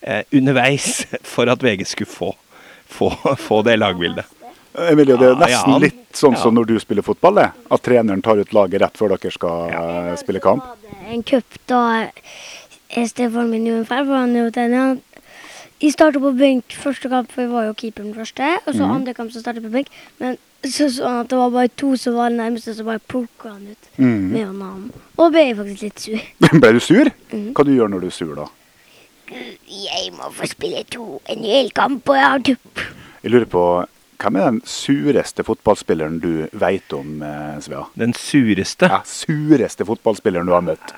eh, 0.00 0.24
underveis 0.32 1.04
for 1.34 1.52
at 1.52 1.62
VG 1.62 1.84
skulle 1.92 2.08
få, 2.08 2.32
få, 2.88 3.12
få 3.36 3.62
det 3.68 3.76
lagbildet. 3.76 4.24
Emilie, 4.78 5.16
det 5.20 5.28
er 5.28 5.40
nesten 5.40 5.74
ja, 5.74 5.78
litt 5.82 6.16
sånn 6.16 6.36
som 6.40 6.54
når 6.56 6.68
du 6.72 6.76
spiller 6.80 7.04
fotball, 7.04 7.40
det. 7.40 7.48
At 7.68 7.84
treneren 7.84 8.24
tar 8.24 8.40
ut 8.40 8.52
laget 8.56 8.80
rett 8.80 8.96
før 8.96 9.16
dere 9.16 9.32
skal 9.34 10.16
spille 10.20 10.40
kamp. 10.40 10.64
En 11.08 11.24
cup 11.26 11.56
da 11.68 11.82
stefaren 12.90 13.50
min 13.50 13.64
gjorde 13.66 13.78
en 13.84 13.86
feil, 13.86 14.04
for 14.06 14.16
han 14.16 14.34
gjorde 14.34 14.64
den. 14.68 15.02
Jeg 15.80 15.92
startet 15.94 16.22
på 16.22 16.32
benk 16.34 16.74
første 16.74 17.08
kamp, 17.08 17.30
for 17.32 17.42
jeg 17.44 17.50
var 17.52 17.66
jo 17.68 17.74
keeperen 17.78 18.14
første. 18.16 18.48
Og 18.66 18.74
så 18.74 18.84
andre 18.90 19.14
kamp 19.14 19.30
så 19.32 19.40
startet 19.40 19.62
jeg 19.62 19.70
på 19.70 19.76
benk. 19.76 19.88
Men 20.18 20.38
så 20.66 20.88
sånn 20.90 21.20
at 21.20 21.28
det 21.30 21.38
var 21.38 21.50
bare 21.54 21.70
to 21.78 21.92
som 21.96 22.16
var 22.18 22.32
nærmeste, 22.34 22.74
så 22.74 22.82
bare 22.84 22.98
plukka 23.08 23.52
han 23.52 23.68
ut 23.70 23.84
Mm. 23.98 24.30
med 24.32 24.54
navn. 24.58 24.92
Og 25.18 25.30
ble 25.32 25.44
jeg 25.46 25.56
faktisk 25.56 25.82
litt 25.82 26.00
sur. 26.00 26.18
Ble 26.60 26.72
du 26.72 26.80
sur? 26.80 27.10
Mm. 27.32 27.52
Hva 27.54 27.64
du 27.64 27.70
gjør 27.76 27.88
når 27.92 28.00
du 28.00 28.06
er 28.06 28.16
sur, 28.16 28.34
da? 28.34 28.48
Jeg 29.68 30.12
må 30.16 30.30
få 30.32 30.46
spille 30.48 30.82
to 30.90 31.20
en 31.28 31.44
hel 31.44 31.70
kamp, 31.76 32.08
og 32.08 32.16
jeg 32.16 32.24
har 32.24 32.38
tupp. 32.50 32.82
Jeg 33.22 33.30
lurer 33.34 33.46
på, 33.46 33.64
Hvem 34.18 34.34
er 34.34 34.48
den 34.50 34.60
sureste 34.66 35.44
fotballspilleren 35.46 36.16
du 36.18 36.48
veit 36.58 36.90
om, 36.92 37.22
eh, 37.22 37.60
Svea? 37.62 37.84
Den 37.94 38.12
sureste 38.18 38.88
Ja, 38.90 38.98
sureste 39.06 39.86
fotballspilleren 39.86 40.46
du 40.46 40.52
har 40.56 40.60
møtt? 40.66 40.90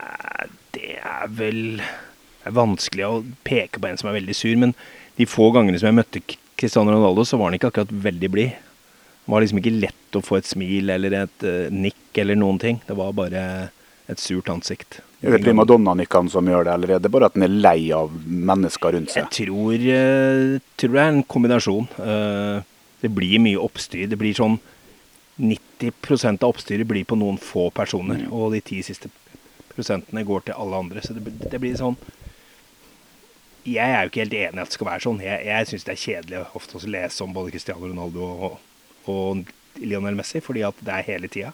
Er 1.00 1.28
vel 1.32 1.80
Det 1.80 2.48
er 2.48 2.56
vanskelig 2.56 3.04
å 3.06 3.20
peke 3.44 3.80
på 3.80 3.88
en 3.90 3.98
som 4.00 4.08
er 4.10 4.16
veldig 4.16 4.36
sur, 4.36 4.54
men 4.56 4.72
de 5.18 5.26
få 5.28 5.50
gangene 5.52 5.78
som 5.80 5.90
jeg 5.90 5.98
møtte 5.98 6.22
Cristiano 6.60 6.94
Ronaldo, 6.94 7.24
så 7.28 7.36
var 7.36 7.50
han 7.50 7.58
ikke 7.58 7.68
akkurat 7.68 7.92
veldig 7.92 8.30
blid. 8.32 8.54
Det 8.56 9.32
var 9.32 9.44
liksom 9.44 9.60
ikke 9.60 9.74
lett 9.76 10.16
å 10.16 10.22
få 10.24 10.38
et 10.38 10.48
smil 10.48 10.88
eller 10.92 11.14
et 11.18 11.44
uh, 11.44 11.68
nikk 11.72 12.20
eller 12.22 12.38
noen 12.40 12.58
ting. 12.60 12.80
Det 12.86 12.96
var 12.96 13.12
bare 13.16 13.42
et 14.10 14.20
surt 14.20 14.48
ansikt. 14.52 15.02
Er 15.20 15.36
det 15.36 15.42
primadonna-nikkene 15.44 16.32
som 16.32 16.48
gjør 16.48 16.64
det, 16.64 16.74
eller 16.78 16.94
er 16.96 17.04
det 17.04 17.12
bare 17.12 17.28
at 17.28 17.36
han 17.36 17.44
er 17.44 17.52
lei 17.52 17.90
av 17.92 18.12
mennesker 18.24 18.96
rundt 18.96 19.12
Jeg 19.12 19.26
seg? 19.28 19.32
tror, 19.36 19.74
eh, 19.76 20.56
tror 20.80 20.96
det 20.96 21.02
er 21.02 21.12
en 21.12 21.22
kombinasjon. 21.28 21.88
Eh, 22.00 22.62
det 23.04 23.10
blir 23.12 23.36
mye 23.44 23.60
oppstyr. 23.60 24.08
Det 24.08 24.18
blir 24.18 24.32
sånn 24.36 24.56
90% 25.40 26.42
av 26.42 26.54
oppstyret 26.54 26.88
blir 26.88 27.04
på 27.08 27.18
noen 27.20 27.38
få 27.40 27.68
personer, 27.72 28.26
og 28.32 28.52
de 28.56 28.60
ti 28.64 28.80
siste 28.84 29.12
prosentene 29.80 30.22
går 30.28 30.46
til 30.50 30.58
alle 30.60 30.76
andre. 30.84 31.02
Så 31.02 31.16
det, 31.16 31.24
blir- 31.26 31.50
det 31.50 31.60
blir 31.64 31.76
sånn 31.80 31.96
Jeg 33.66 33.84
er 33.92 34.02
jo 34.06 34.08
ikke 34.08 34.22
helt 34.22 34.34
enig 34.38 34.56
i 34.56 34.62
at 34.62 34.70
det 34.70 34.76
skal 34.78 34.88
være 34.88 35.04
sånn. 35.04 35.18
Jeg, 35.20 35.42
jeg 35.46 35.66
syns 35.68 35.84
det 35.84 35.92
er 35.92 36.00
kjedelig 36.04 36.38
ofte 36.56 36.78
å 36.78 36.86
lese 36.94 37.24
om 37.26 37.34
både 37.36 37.52
Cristiano 37.52 37.84
Ronaldo 37.90 38.28
og, 38.48 38.54
og 39.12 39.50
Lionel 39.84 40.16
Messi, 40.16 40.40
fordi 40.40 40.62
at 40.66 40.80
det 40.80 40.94
er 40.96 41.04
hele 41.10 41.28
tida. 41.28 41.50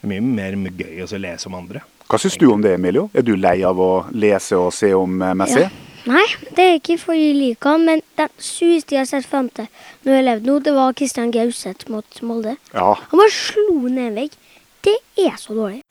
Det 0.00 0.06
er 0.08 0.14
mye 0.14 0.24
mer 0.24 0.56
gøy 0.80 1.02
å 1.04 1.20
lese 1.20 1.50
om 1.50 1.58
andre. 1.58 1.82
Hva 2.10 2.18
syns 2.18 2.38
du 2.40 2.46
om 2.50 2.62
det, 2.64 2.72
Emilio? 2.78 3.04
Er 3.14 3.22
du 3.22 3.34
lei 3.36 3.58
av 3.68 3.78
å 3.78 3.90
lese 4.16 4.56
og 4.58 4.72
se 4.74 4.94
om 4.96 5.20
eh, 5.22 5.34
Messi? 5.38 5.60
Ja. 5.66 5.68
Nei, 6.08 6.24
det 6.56 6.64
er 6.64 6.78
ikke 6.78 6.96
fordi 7.02 7.26
jeg 7.26 7.36
liker 7.36 7.74
han, 7.74 7.84
men 7.84 8.00
den 8.16 8.30
sueste 8.40 8.96
jeg 8.96 9.02
har 9.02 9.10
sett 9.10 9.28
fram 9.28 9.50
til 9.52 9.66
når 10.06 10.14
jeg 10.16 10.24
levde 10.30 10.48
nå, 10.48 10.54
det 10.64 10.72
var 10.74 10.96
Kristian 10.96 11.30
Gauseth 11.36 11.90
mot 11.92 12.22
Molde. 12.24 12.56
Ja. 12.72 12.94
Han 13.12 13.20
bare 13.20 13.34
slo 13.36 13.82
ned 13.84 14.06
en 14.08 14.16
vegg. 14.22 14.38
Det 14.80 14.96
er 15.20 15.36
så 15.36 15.52
dårlig. 15.52 15.82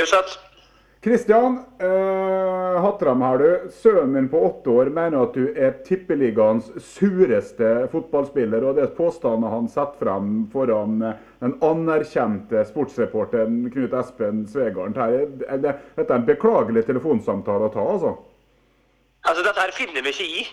Gauseth. 0.00 0.38
Kristian 1.00 1.64
uh, 1.80 2.82
Hatram 2.82 3.22
her, 3.24 3.38
du. 3.38 3.70
Sønnen 3.72 4.10
min 4.12 4.28
på 4.28 4.40
åtte 4.44 4.70
år 4.70 4.90
mener 4.92 5.22
at 5.22 5.36
du 5.36 5.46
er 5.56 5.78
tippeligaens 5.86 6.68
sureste 6.84 7.86
fotballspiller, 7.92 8.66
og 8.68 8.76
det 8.76 8.84
er 8.84 8.92
påstander 8.98 9.52
han 9.54 9.68
setter 9.72 9.96
frem 10.02 10.30
foran 10.52 11.00
eh, 11.08 11.22
den 11.40 11.56
anerkjente 11.64 12.66
sportsreporteren 12.68 13.62
Knut 13.72 13.96
Espen 13.96 14.44
Svegarden. 14.48 14.96
Dette 15.40 16.04
er 16.04 16.16
en 16.18 16.28
beklagelig 16.28 16.84
telefonsamtale 16.88 17.70
å 17.70 17.72
ta, 17.72 17.86
altså. 17.96 18.12
Altså, 19.24 19.44
dette 19.44 19.64
her 19.64 19.72
finner 19.76 20.04
vi 20.04 20.12
ikke 20.12 20.28
i. 20.28 20.44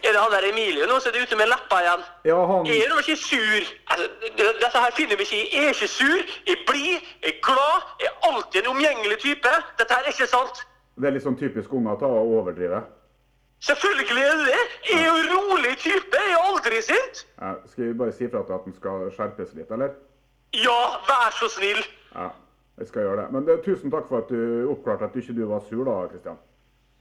Er 0.00 0.12
det 0.14 0.20
han 0.20 0.32
der 0.32 0.46
Emilie 0.48 0.86
nå 0.88 0.96
som 1.00 1.12
er 1.14 1.22
ute 1.24 1.36
med 1.36 1.50
leppa 1.52 1.80
igjen? 1.84 2.04
Ja, 2.30 2.38
han 2.50 2.66
Jeg 2.66 2.84
er 2.84 2.92
nå 2.92 3.00
ikke 3.02 3.16
sur. 3.20 3.66
Altså, 3.90 4.06
dette 4.62 4.78
her 4.84 4.94
finner 4.96 5.16
vi 5.20 5.26
ikke 5.26 5.40
i. 5.40 5.48
Jeg 5.56 5.64
er 5.64 5.74
ikke 5.76 5.88
sur. 5.92 6.20
Jeg 6.46 6.56
er 6.56 6.62
blid. 6.70 7.10
Jeg 7.24 7.34
er 7.34 7.40
glad. 7.48 7.76
Jeg 8.00 8.08
er 8.12 8.28
alltid 8.30 8.60
en 8.62 8.70
omgjengelig 8.74 9.18
type. 9.26 9.52
Dette 9.78 9.94
her 9.94 10.02
er 10.08 10.14
ikke 10.14 10.30
sant. 10.30 10.64
Det 11.00 11.08
er 11.08 11.14
litt 11.16 11.26
sånn 11.26 11.38
typisk 11.40 11.72
unger 11.76 11.96
å 11.96 12.00
ta 12.00 12.08
og 12.08 12.34
overdrive. 12.40 12.80
Selvfølgelig 13.68 14.22
er 14.24 14.36
det. 14.48 14.60
Jeg 14.90 15.00
er 15.04 15.08
jo 15.10 15.16
rolig 15.36 15.74
type. 15.78 16.16
Jeg 16.16 16.36
er 16.36 16.44
aldri 16.48 16.82
sint. 16.82 17.24
Ja, 17.40 17.54
skal 17.72 17.84
vi 17.90 17.96
bare 18.02 18.12
si 18.16 18.28
fra 18.32 18.44
til 18.46 18.56
at 18.56 18.68
han 18.68 18.76
skal 18.76 19.10
skjerpes 19.16 19.52
litt, 19.58 19.70
eller? 19.76 19.96
Ja, 20.56 20.78
vær 21.08 21.34
så 21.36 21.48
snill. 21.52 21.82
Ja, 22.14 22.30
jeg 22.80 22.88
skal 22.88 23.04
gjøre 23.04 23.22
det. 23.22 23.26
Men 23.36 23.46
det, 23.46 23.60
tusen 23.64 23.92
takk 23.92 24.08
for 24.08 24.24
at 24.24 24.32
du 24.32 24.70
oppklarte 24.72 25.04
at 25.10 25.14
du 25.14 25.20
ikke 25.20 25.36
du 25.36 25.44
var 25.50 25.60
sur 25.68 25.84
da, 25.84 25.98
Kristian. 26.08 26.40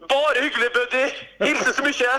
Bare 0.08 0.40
hyggelig, 0.46 0.70
buddy. 0.76 1.04
Hilser 1.44 1.74
så 1.76 1.84
mye. 1.84 2.14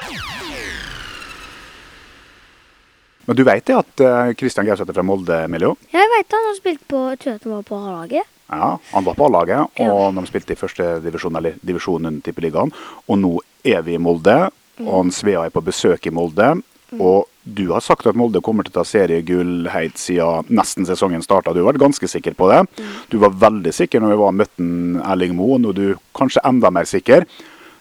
Men 3.29 3.37
du 3.39 3.43
vet 3.47 3.65
det 3.69 3.77
at 3.79 3.93
Kristian 3.97 4.35
Christian 4.41 4.67
Gauseth 4.69 4.91
er 4.91 4.97
fra 4.97 5.05
Molde, 5.07 5.37
Emilio? 5.47 5.77
Jeg 5.93 6.09
veit 6.13 6.35
han 6.35 6.49
har 6.49 6.57
spilt 6.59 6.83
på 6.91 7.03
Jeg 7.13 7.21
tror 7.23 7.35
at 7.39 7.45
han 7.47 7.55
var 7.55 7.67
på 7.69 7.79
A-laget. 7.81 8.31
Ja, 8.51 8.71
Han 8.91 9.05
var 9.07 9.15
på 9.15 9.27
A-laget, 9.29 9.61
og 9.79 9.79
Ja. 9.87 10.11
de 10.21 10.27
spilte 10.27 10.53
i 10.53 10.59
første 10.59 11.01
divisjon, 11.05 11.37
eller 11.37 11.55
divisjonen 11.65 12.21
Tippeligaen. 12.23 12.73
Og 13.09 13.19
nå 13.19 13.39
er 13.65 13.83
vi 13.83 13.95
i 13.95 13.99
Molde, 14.03 14.51
og 14.81 14.97
han 15.05 15.11
Svea 15.11 15.45
er 15.47 15.51
på 15.51 15.63
besøk 15.63 16.07
i 16.07 16.11
Molde. 16.11 16.63
Og 16.99 17.29
du 17.47 17.69
har 17.73 17.81
sagt 17.81 18.07
at 18.07 18.17
Molde 18.17 18.41
kommer 18.43 18.65
til 18.65 18.73
å 18.73 18.83
ta 18.83 18.85
seriegull 18.85 19.69
helt 19.71 19.95
siden 19.97 20.45
nesten 20.51 20.85
sesongen 20.85 21.23
starta. 21.23 21.55
Du 21.55 21.63
har 21.65 21.73
vært 21.73 21.79
ganske 21.81 22.09
sikker 22.09 22.35
på 22.35 22.51
det. 22.51 22.85
Du 23.11 23.19
var 23.19 23.31
veldig 23.31 23.73
sikker 23.73 24.01
når 24.01 24.11
vi 24.11 24.17
var 24.19 24.33
møtte 24.33 25.07
Erling 25.13 25.37
Moe, 25.37 25.59
nå 25.59 25.71
er 25.71 25.73
du 25.79 25.95
kanskje 26.13 26.43
enda 26.45 26.71
mer 26.71 26.85
sikker. 26.85 27.25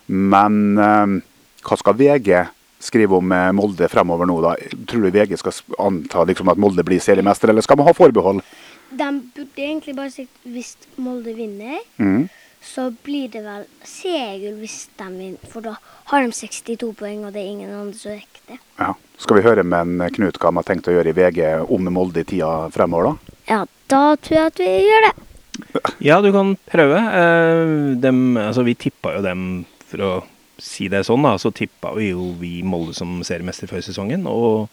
Men 0.10 0.78
eh, 0.78 1.20
hva 1.66 1.78
skal 1.78 1.98
VG 2.00 2.34
skrive 2.80 3.20
om 3.20 3.32
eh, 3.36 3.52
Molde 3.56 3.90
fremover 3.92 4.30
nå, 4.30 4.40
da? 4.44 4.56
Tror 4.90 5.06
du 5.06 5.14
VG 5.14 5.38
skal 5.40 5.56
anta 5.80 6.26
liksom, 6.26 6.50
at 6.52 6.60
Molde 6.62 6.86
blir 6.88 7.02
seriemester, 7.04 7.52
eller 7.52 7.66
skal 7.66 7.80
man 7.80 7.90
ha 7.90 7.96
forbehold? 7.96 8.42
De 8.90 9.10
burde 9.36 9.62
egentlig 9.62 9.96
bare 9.98 10.14
sagt 10.14 10.46
hvis 10.50 10.74
Molde 10.98 11.36
vinner, 11.38 11.78
mm. 12.02 12.26
så 12.66 12.90
blir 13.06 13.30
det 13.34 13.44
vel 13.46 13.68
seriegull 13.86 14.58
hvis 14.64 14.88
de 14.98 15.12
vinner. 15.14 15.52
For 15.52 15.66
da 15.66 15.76
har 16.10 16.26
de 16.26 16.34
62 16.34 16.94
poeng, 16.98 17.28
og 17.28 17.36
det 17.36 17.44
er 17.44 17.54
ingen 17.54 17.76
andre 17.76 18.00
som 18.00 18.16
rekker 18.16 18.46
det. 18.50 18.60
Ja. 18.82 18.96
Skal 19.20 19.36
vi 19.36 19.44
høre 19.44 19.66
med 19.68 20.00
Knut 20.16 20.38
hva 20.40 20.48
han 20.48 20.62
har 20.62 20.66
tenkt 20.66 20.88
å 20.88 20.94
gjøre 20.96 21.12
i 21.12 21.18
VG 21.18 21.42
om 21.68 21.90
Molde 21.92 22.24
i 22.24 22.28
tida 22.28 22.70
fremover, 22.74 23.12
da? 23.12 23.36
Ja, 23.50 23.64
da 23.92 24.04
tror 24.16 24.38
jeg 24.38 24.54
at 24.54 24.62
vi 24.64 24.70
gjør 24.88 25.10
det. 25.10 25.16
Ja, 26.00 26.22
du 26.24 26.32
kan 26.32 26.54
prøve. 26.72 27.02
Eh, 27.20 27.74
dem, 28.00 28.38
altså, 28.40 28.64
vi 28.64 28.78
tippa 28.80 29.18
jo 29.18 29.24
dem, 29.26 29.44
for 29.90 30.06
å 30.06 30.12
si 30.60 30.90
det 30.92 31.06
sånn, 31.08 31.24
da, 31.24 31.38
så 31.40 31.52
tippa 31.56 31.94
vi 31.96 32.12
jo 32.12 32.34
vi 32.40 32.60
Molde 32.68 32.94
som 32.98 33.20
seriemester 33.26 33.70
før 33.72 33.84
sesongen. 33.86 34.28
Og 34.30 34.70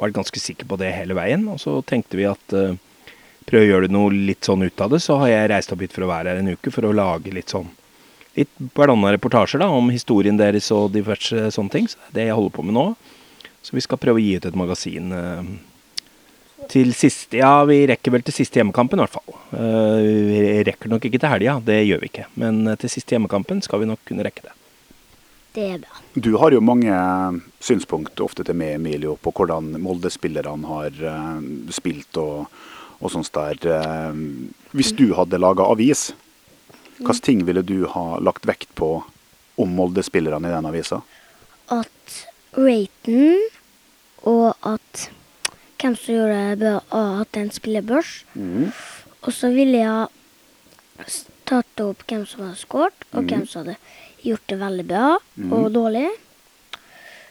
var 0.00 0.14
ganske 0.14 0.40
sikre 0.40 0.68
på 0.68 0.78
det 0.80 0.92
hele 0.94 1.16
veien. 1.18 1.46
Og 1.52 1.60
så 1.62 1.80
tenkte 1.86 2.18
vi 2.20 2.28
at 2.28 2.56
uh, 2.56 2.72
prøve 3.48 3.66
å 3.66 3.70
gjøre 3.70 3.92
noe 3.92 4.14
litt 4.14 4.46
sånn 4.46 4.64
ut 4.64 4.84
av 4.84 4.94
det. 4.94 5.02
Så 5.04 5.18
har 5.20 5.32
jeg 5.32 5.52
reist 5.52 5.72
opp 5.74 5.84
hit 5.84 5.96
for 5.96 6.06
å 6.06 6.10
være 6.12 6.32
her 6.32 6.42
en 6.42 6.52
uke 6.54 6.72
for 6.74 6.86
å 6.86 6.96
lage 6.96 7.34
litt 7.34 7.52
sånn 7.52 7.70
litt 8.38 8.52
blanda 8.76 9.10
reportasjer 9.10 9.58
da, 9.58 9.66
om 9.74 9.88
historien 9.90 10.36
deres 10.38 10.68
og 10.72 10.92
diverse 10.94 11.48
sånne 11.50 11.74
ting. 11.74 11.88
Så 11.90 11.98
det 11.98 12.06
er 12.06 12.20
det 12.20 12.28
jeg 12.28 12.38
holder 12.38 12.54
på 12.54 12.66
med 12.68 12.76
nå. 12.76 12.86
Så 13.60 13.74
vi 13.76 13.82
skal 13.84 14.00
prøve 14.00 14.20
å 14.20 14.22
gi 14.22 14.36
ut 14.38 14.46
et 14.48 14.56
magasin 14.56 15.10
uh, 15.12 15.50
til 16.70 16.94
siste 16.96 17.40
Ja, 17.40 17.58
vi 17.68 17.82
rekker 17.90 18.14
vel 18.14 18.24
til 18.24 18.36
siste 18.36 18.60
hjemmekampen, 18.60 19.00
i 19.00 19.04
hvert 19.04 19.18
fall. 19.18 19.36
Uh, 19.50 19.98
vi 20.30 20.62
rekker 20.70 20.92
nok 20.92 21.04
ikke 21.10 21.20
til 21.20 21.34
helga, 21.34 21.58
det 21.66 21.82
gjør 21.82 22.00
vi 22.06 22.12
ikke. 22.14 22.30
Men 22.40 22.62
til 22.80 22.92
siste 22.92 23.18
hjemmekampen 23.18 23.60
skal 23.66 23.82
vi 23.82 23.90
nok 23.90 24.06
kunne 24.08 24.24
rekke 24.24 24.46
det. 24.46 24.54
Det 25.54 25.66
er 25.66 25.78
bra. 25.82 26.00
Du 26.14 26.36
har 26.38 26.54
jo 26.54 26.62
mange 26.62 26.94
synspunkt 27.62 28.20
ofte 28.22 28.44
til 28.46 28.58
meg, 28.58 28.76
Emilio, 28.78 29.16
på 29.18 29.32
hvordan 29.34 29.72
Molde-spillerne 29.82 30.70
har 30.70 31.00
eh, 31.12 31.40
spilt 31.74 32.18
og, 32.22 32.50
og 33.00 33.14
sånt 33.14 33.32
der. 33.34 33.58
Eh, 33.66 34.20
hvis 34.76 34.92
du 34.94 35.08
hadde 35.18 35.40
laga 35.40 35.66
avis, 35.72 36.10
hvilke 37.00 37.16
ting 37.24 37.46
ville 37.48 37.64
du 37.66 37.88
ha 37.90 38.20
lagt 38.22 38.46
vekt 38.46 38.70
på 38.78 39.00
om 39.60 39.72
Molde-spillerne 39.76 40.50
i 40.50 40.54
den 40.54 40.68
avisa? 40.70 41.00
At 41.72 42.20
raten 42.54 43.40
og 44.28 44.54
at 44.66 45.10
hvem 45.80 45.96
som 45.96 46.14
gjorde 46.14 46.40
det 46.50 46.58
bra, 46.60 46.72
og 46.92 47.20
at 47.22 47.38
en 47.40 47.52
spiller 47.54 47.84
børs. 47.86 48.24
Og 49.22 49.32
så 49.32 49.48
ville 49.52 49.80
jeg 49.80 50.08
starte 51.08 51.86
opp 51.90 52.02
hvem 52.08 52.26
som 52.28 52.44
hadde 52.44 52.60
skåret, 52.60 53.06
og 53.14 53.30
hvem 53.30 53.46
som 53.48 53.64
hadde 53.64 53.78
gjort 54.24 54.50
det 54.50 54.58
veldig 54.60 54.84
bra 54.90 55.06
og 55.56 55.70
dårlig. 55.74 56.08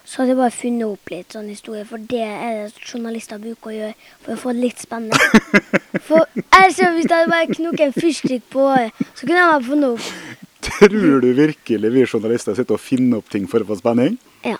Så 0.09 0.23
hadde 0.23 0.33
jeg 0.33 0.39
bare 0.39 0.55
funnet 0.55 0.87
opp 0.89 1.11
litt 1.13 1.35
sånn 1.35 1.49
historie, 1.51 1.83
for 1.85 2.01
det 2.09 2.23
er 2.25 2.55
det 2.63 2.81
journalister 2.81 3.37
bruker 3.37 3.69
å 3.69 3.75
gjøre 3.75 3.93
for 4.23 4.33
å 4.33 4.39
få 4.41 4.53
det 4.55 4.63
litt 4.63 4.81
spennende. 4.81 5.19
For 6.07 6.25
ellers 6.39 6.79
hvis 6.79 7.05
jeg 7.05 7.13
hadde 7.13 7.29
bare 7.29 7.51
knoket 7.51 7.83
en 7.85 7.93
fyrstikk 7.93 8.47
på 8.49 8.63
året, 8.71 9.03
så 9.13 9.27
kunne 9.27 9.37
jeg 9.37 9.51
bare 9.51 9.67
funnet 9.67 9.89
opp. 9.91 10.47
Tror 10.65 11.21
du 11.21 11.29
virkelig 11.37 11.91
vi 11.93 12.05
journalister 12.07 12.57
sitter 12.57 12.79
og 12.79 12.81
finner 12.81 13.21
opp 13.21 13.29
ting 13.29 13.45
for 13.51 13.61
å 13.61 13.69
få 13.69 13.77
spenning? 13.77 14.17
Ja. 14.47 14.57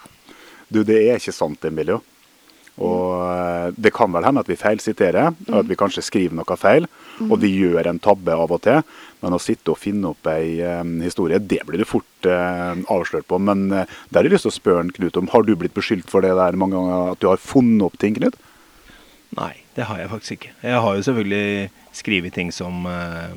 Du, 0.69 0.83
det 0.85 0.99
er 1.01 1.17
ikke 1.17 1.33
sant, 1.33 1.65
Emilio. 1.65 2.03
Og 2.79 3.19
eh, 3.25 3.69
det 3.75 3.91
kan 3.95 4.11
vel 4.13 4.25
hende 4.25 4.43
at 4.43 4.49
vi 4.49 4.57
feilsiterer, 4.59 5.33
at 5.35 5.69
vi 5.69 5.77
kanskje 5.79 6.05
skriver 6.05 6.37
noe 6.37 6.57
feil. 6.59 6.87
Og 7.27 7.35
vi 7.41 7.51
gjør 7.51 7.89
en 7.91 7.99
tabbe 7.99 8.35
av 8.35 8.53
og 8.55 8.61
til. 8.63 8.81
Men 9.19 9.35
å 9.35 9.41
sitte 9.43 9.73
og 9.73 9.81
finne 9.81 10.13
opp 10.13 10.29
ei 10.31 10.61
um, 10.63 10.99
historie, 11.03 11.41
det 11.43 11.59
blir 11.67 11.81
du 11.81 11.87
fort 11.87 12.27
uh, 12.29 12.77
avslørt 12.87 13.27
på. 13.27 13.39
Men 13.43 13.65
uh, 13.73 13.83
der 14.07 14.21
har 14.21 14.29
jeg 14.29 14.37
lyst 14.37 14.47
til 14.47 14.53
å 14.53 14.55
spørre 14.55 14.85
Knut 14.95 15.19
om, 15.19 15.27
har 15.33 15.43
du 15.43 15.51
blitt 15.59 15.75
beskyldt 15.75 16.07
for 16.11 16.23
det 16.23 16.31
der 16.39 16.55
mange 16.59 16.79
ganger, 16.79 17.11
at 17.17 17.19
du 17.19 17.27
har 17.27 17.41
funnet 17.43 17.83
opp 17.89 17.99
ting, 17.99 18.15
Knut? 18.15 18.37
Nei, 19.35 19.51
det 19.75 19.89
har 19.89 19.99
jeg 19.99 20.11
faktisk 20.13 20.37
ikke. 20.37 20.53
Jeg 20.63 20.79
har 20.85 20.95
jo 20.95 21.03
selvfølgelig 21.09 21.67
skrevet 21.99 22.37
ting 22.37 22.53
som 22.55 22.87
uh, 22.87 23.35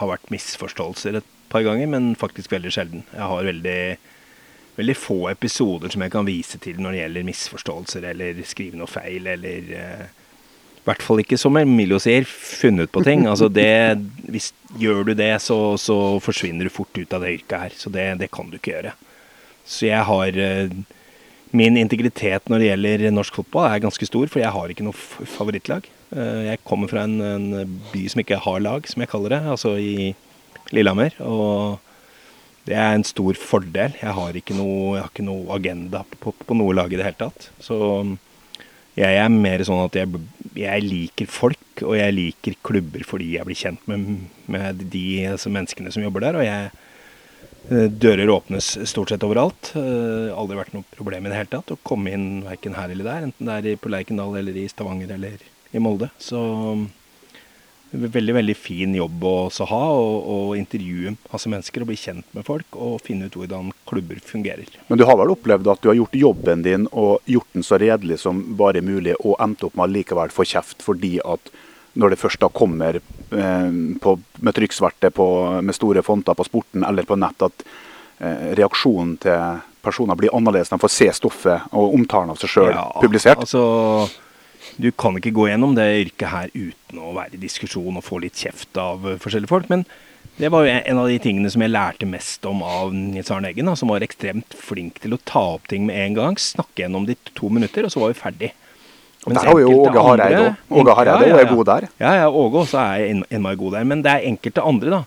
har 0.00 0.10
vært 0.10 0.34
misforståelser 0.34 1.20
et 1.20 1.30
par 1.52 1.62
ganger, 1.62 1.86
men 1.94 2.14
faktisk 2.18 2.52
veldig 2.52 2.74
sjelden. 2.74 3.06
Jeg 3.14 3.30
har 3.30 3.46
veldig, 3.46 3.78
veldig 4.78 4.96
få 4.98 5.16
episoder 5.30 5.92
som 5.94 6.02
jeg 6.02 6.12
kan 6.14 6.26
vise 6.26 6.58
til 6.62 6.80
når 6.82 6.94
det 6.96 7.00
gjelder 7.02 7.26
misforståelser 7.28 8.06
eller 8.10 8.40
skrive 8.48 8.78
noe 8.80 8.90
feil 8.90 9.28
eller 9.34 9.68
eh, 9.78 10.04
I 10.80 10.84
hvert 10.88 11.04
fall 11.06 11.22
ikke, 11.22 11.38
som 11.40 11.56
Emilio 11.56 12.00
sier, 12.02 12.26
funnet 12.28 12.90
på 12.92 13.04
ting. 13.06 13.22
Altså 13.30 13.48
det, 13.48 13.70
hvis 14.28 14.52
Gjør 14.74 15.04
du 15.06 15.12
det, 15.14 15.30
så, 15.38 15.76
så 15.78 16.18
forsvinner 16.18 16.66
du 16.66 16.72
fort 16.74 16.90
ut 16.98 17.12
av 17.14 17.22
det 17.22 17.36
yrket 17.36 17.60
her. 17.60 17.74
Så 17.78 17.92
det, 17.94 18.08
det 18.18 18.26
kan 18.34 18.48
du 18.50 18.56
ikke 18.58 18.72
gjøre. 18.72 18.90
Så 19.64 19.86
jeg 19.86 20.02
har 20.08 20.38
eh, 20.42 20.74
Min 21.54 21.78
integritet 21.78 22.50
når 22.50 22.58
det 22.58 22.66
gjelder 22.72 23.04
norsk 23.14 23.36
fotball 23.38 23.68
er 23.70 23.84
ganske 23.84 24.08
stor, 24.08 24.26
for 24.26 24.42
jeg 24.42 24.50
har 24.50 24.72
ikke 24.74 24.82
noe 24.88 24.96
favorittlag. 25.36 25.86
Eh, 26.10 26.40
Jeg 26.50 26.64
kommer 26.66 26.90
fra 26.90 27.04
en, 27.06 27.20
en 27.22 27.78
by 27.92 28.02
som 28.10 28.24
ikke 28.24 28.40
har 28.42 28.58
lag, 28.66 28.90
som 28.90 29.04
jeg 29.04 29.12
kaller 29.14 29.36
det, 29.36 29.42
altså 29.54 29.76
i 29.78 30.10
Lillehammer. 30.74 31.14
Og 31.22 31.78
det 32.68 32.76
er 32.76 32.94
en 32.94 33.06
stor 33.06 33.38
fordel. 33.38 33.96
Jeg 34.00 34.16
har 34.16 34.38
ikke 34.38 34.56
noe, 34.56 35.00
har 35.00 35.10
ikke 35.10 35.26
noe 35.26 35.48
agenda 35.56 36.04
på, 36.20 36.32
på 36.32 36.56
noe 36.56 36.76
lag 36.76 36.92
i 36.92 37.00
det 37.00 37.06
hele 37.06 37.20
tatt. 37.26 37.50
Så 37.62 37.76
jeg 38.94 39.18
er 39.20 39.32
mer 39.32 39.64
sånn 39.66 39.84
at 39.84 39.98
jeg, 39.98 40.22
jeg 40.56 40.86
liker 40.86 41.28
folk, 41.28 41.82
og 41.82 41.96
jeg 41.98 42.14
liker 42.14 42.56
klubber 42.64 43.04
fordi 43.06 43.34
jeg 43.34 43.48
blir 43.48 43.58
kjent 43.58 43.88
med, 43.90 44.26
med 44.46 44.84
de 44.92 45.06
altså 45.34 45.52
menneskene 45.52 45.92
som 45.92 46.04
jobber 46.06 46.28
der. 46.28 46.40
og 46.40 46.46
jeg 46.46 46.72
Eh, 47.70 47.88
Dører 47.88 48.28
åpnes 48.28 48.74
stort 48.88 49.12
sett 49.12 49.24
overalt. 49.24 49.72
Eh, 49.78 50.28
Aldri 50.36 50.58
vært 50.58 50.74
noe 50.76 50.84
problem 50.96 51.24
i 51.24 51.32
det 51.32 51.38
hele 51.38 51.52
tatt 51.54 51.72
å 51.72 51.80
komme 51.86 52.12
inn 52.12 52.28
verken 52.44 52.76
her 52.76 52.92
eller 52.92 53.08
der. 53.08 53.28
Enten 53.30 53.48
det 53.48 53.72
er 53.72 53.80
på 53.80 53.92
Lerkendal 53.92 54.36
eller 54.40 54.58
i 54.60 54.66
Stavanger 54.68 55.14
eller 55.16 55.40
i 55.72 55.82
Molde. 55.82 56.10
Så 56.20 56.40
er 56.42 56.84
veldig 57.94 58.34
veldig 58.34 58.56
fin 58.58 58.94
jobb 58.96 59.24
å 59.28 59.34
ha. 59.70 59.82
Å 59.94 60.38
intervjue 60.58 61.14
masse 61.30 61.50
mennesker 61.50 61.84
og 61.84 61.90
bli 61.90 61.98
kjent 61.98 62.26
med 62.36 62.46
folk. 62.46 62.78
Og 62.78 63.02
finne 63.04 63.28
ut 63.28 63.38
hvordan 63.38 63.72
klubber 63.88 64.20
fungerer. 64.24 64.68
Men 64.88 65.00
du 65.00 65.06
har 65.08 65.18
vel 65.20 65.34
opplevd 65.34 65.70
at 65.72 65.82
du 65.82 65.90
har 65.90 65.98
gjort 65.98 66.18
jobben 66.18 66.64
din 66.66 66.88
og 66.92 67.22
gjort 67.30 67.52
den 67.52 67.66
så 67.66 67.78
redelig 67.80 68.20
som 68.24 68.42
bare 68.58 68.84
mulig, 68.84 69.16
og 69.20 69.38
endt 69.42 69.64
opp 69.66 69.76
med 69.78 69.88
å 69.88 69.94
likevel 69.98 70.34
få 70.34 70.46
kjeft 70.48 70.84
fordi 70.84 71.16
at 71.24 71.52
når 71.94 72.10
det 72.10 72.18
først 72.18 72.42
da 72.42 72.48
kommer 72.50 72.98
eh, 72.98 73.74
på, 74.02 74.14
med 74.42 74.56
trykksverte 74.56 75.12
på, 75.14 75.26
med 75.62 75.76
store 75.76 76.02
fonter 76.02 76.34
på 76.34 76.46
sporten 76.48 76.82
eller 76.86 77.06
på 77.06 77.18
nett, 77.22 77.44
at 77.46 77.62
eh, 78.18 78.50
reaksjonen 78.58 79.14
til 79.22 79.62
personer 79.84 80.18
blir 80.18 80.34
annerledes. 80.34 80.72
De 80.72 80.80
får 80.80 80.90
se 80.90 81.10
stoffet 81.20 81.70
og 81.76 81.94
omtalen 81.94 82.32
av 82.34 82.40
seg 82.40 82.50
sjøl 82.50 82.72
Ja, 82.72 82.88
publisert. 82.98 83.44
Altså, 83.44 83.62
du 84.80 84.90
kan 84.92 85.16
ikke 85.20 85.32
gå 85.36 85.48
gjennom 85.50 85.74
det 85.76 85.86
yrket 86.06 86.28
her 86.32 86.50
uten 86.54 86.98
å 87.02 87.12
være 87.16 87.36
i 87.36 87.42
diskusjon 87.44 87.96
og 88.00 88.04
få 88.06 88.20
litt 88.24 88.38
kjeft 88.40 88.76
av 88.80 89.06
eh, 89.06 89.18
forskjellige 89.22 89.50
folk. 89.52 89.68
Men 89.72 89.84
det 90.40 90.50
var 90.50 90.64
jo 90.66 90.72
en 90.74 90.98
av 90.98 91.06
de 91.10 91.18
tingene 91.22 91.50
som 91.52 91.62
jeg 91.62 91.70
lærte 91.70 92.08
mest 92.10 92.44
om 92.50 92.62
av 92.66 92.90
Nils 92.96 93.30
Arne 93.30 93.52
Eggen, 93.52 93.68
da, 93.70 93.76
som 93.78 93.92
var 93.92 94.02
ekstremt 94.02 94.56
flink 94.58 94.98
til 95.04 95.14
å 95.14 95.20
ta 95.24 95.42
opp 95.54 95.68
ting 95.70 95.86
med 95.86 95.94
en 96.00 96.16
gang, 96.18 96.38
snakke 96.40 96.82
gjennom 96.82 97.06
det 97.06 97.14
i 97.20 97.34
to 97.38 97.50
minutter, 97.54 97.86
og 97.86 97.94
så 97.94 98.02
var 98.02 98.10
vi 98.14 98.18
ferdig. 98.18 98.50
Mens 99.24 99.38
Der 99.40 99.48
har 99.48 99.60
jo 99.62 99.70
Åge 99.86 100.02
Hareide 100.04 100.40
òg. 100.42 100.56
Åge 100.82 100.94
Hareide 100.98 101.28
er 101.40 101.46
god 101.48 101.66
der. 101.70 101.86
Ja, 102.02 102.10
ja, 102.18 102.26
Åge 102.28 102.64
også 102.66 102.80
er 102.82 103.06
en- 103.12 103.24
innmari 103.30 103.56
god 103.56 103.72
der. 103.78 103.84
Men 103.88 104.02
det 104.04 104.10
er 104.12 104.26
enkelte 104.28 104.60
andre 104.68 104.90
da, 104.90 104.98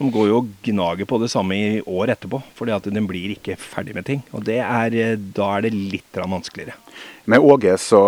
som 0.00 0.08
går 0.08 0.30
jo 0.30 0.38
og 0.40 0.48
gnager 0.64 1.04
på 1.04 1.18
det 1.20 1.28
samme 1.28 1.56
i 1.60 1.80
år 1.84 2.14
etterpå. 2.14 2.40
Fordi 2.56 2.72
at 2.72 2.88
den 2.88 3.04
blir 3.08 3.34
ikke 3.34 3.58
ferdig 3.60 3.92
med 3.98 4.08
ting. 4.08 4.24
Og 4.32 4.48
er, 4.48 4.96
eh, 4.96 5.16
da 5.36 5.52
er 5.58 5.68
det 5.68 5.76
litt 5.76 6.16
vanskeligere. 6.16 6.78
Med 7.28 7.44
Åge 7.44 7.76
så, 7.78 8.00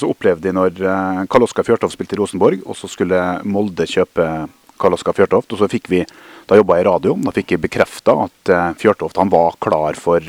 så 0.00 0.08
opplevde 0.08 0.48
de 0.48 0.56
når 0.56 0.80
eh, 0.80 1.24
Karl 1.28 1.44
Oskar 1.44 1.66
Fjørtoft 1.68 1.98
spilte 1.98 2.16
i 2.16 2.22
Rosenborg, 2.22 2.64
og 2.64 2.78
så 2.78 2.88
skulle 2.88 3.20
Molde 3.44 3.84
kjøpe 3.84 4.48
Karl 4.80 4.96
Oskar 4.96 5.12
Fjørtoft. 5.12 5.52
Og 5.52 5.60
så 5.60 5.68
fikk 5.68 5.92
vi, 5.92 6.00
da 6.48 6.56
jobba 6.56 6.80
jeg 6.80 6.86
i 6.86 6.88
radio, 6.88 7.18
da 7.28 7.36
fikk 7.36 7.52
jeg 7.52 7.64
bekrefta 7.66 8.16
at 8.24 8.54
eh, 8.56 8.72
Fjørtoft 8.80 9.20
han 9.20 9.36
var 9.36 9.60
klar 9.60 10.00
for 10.00 10.24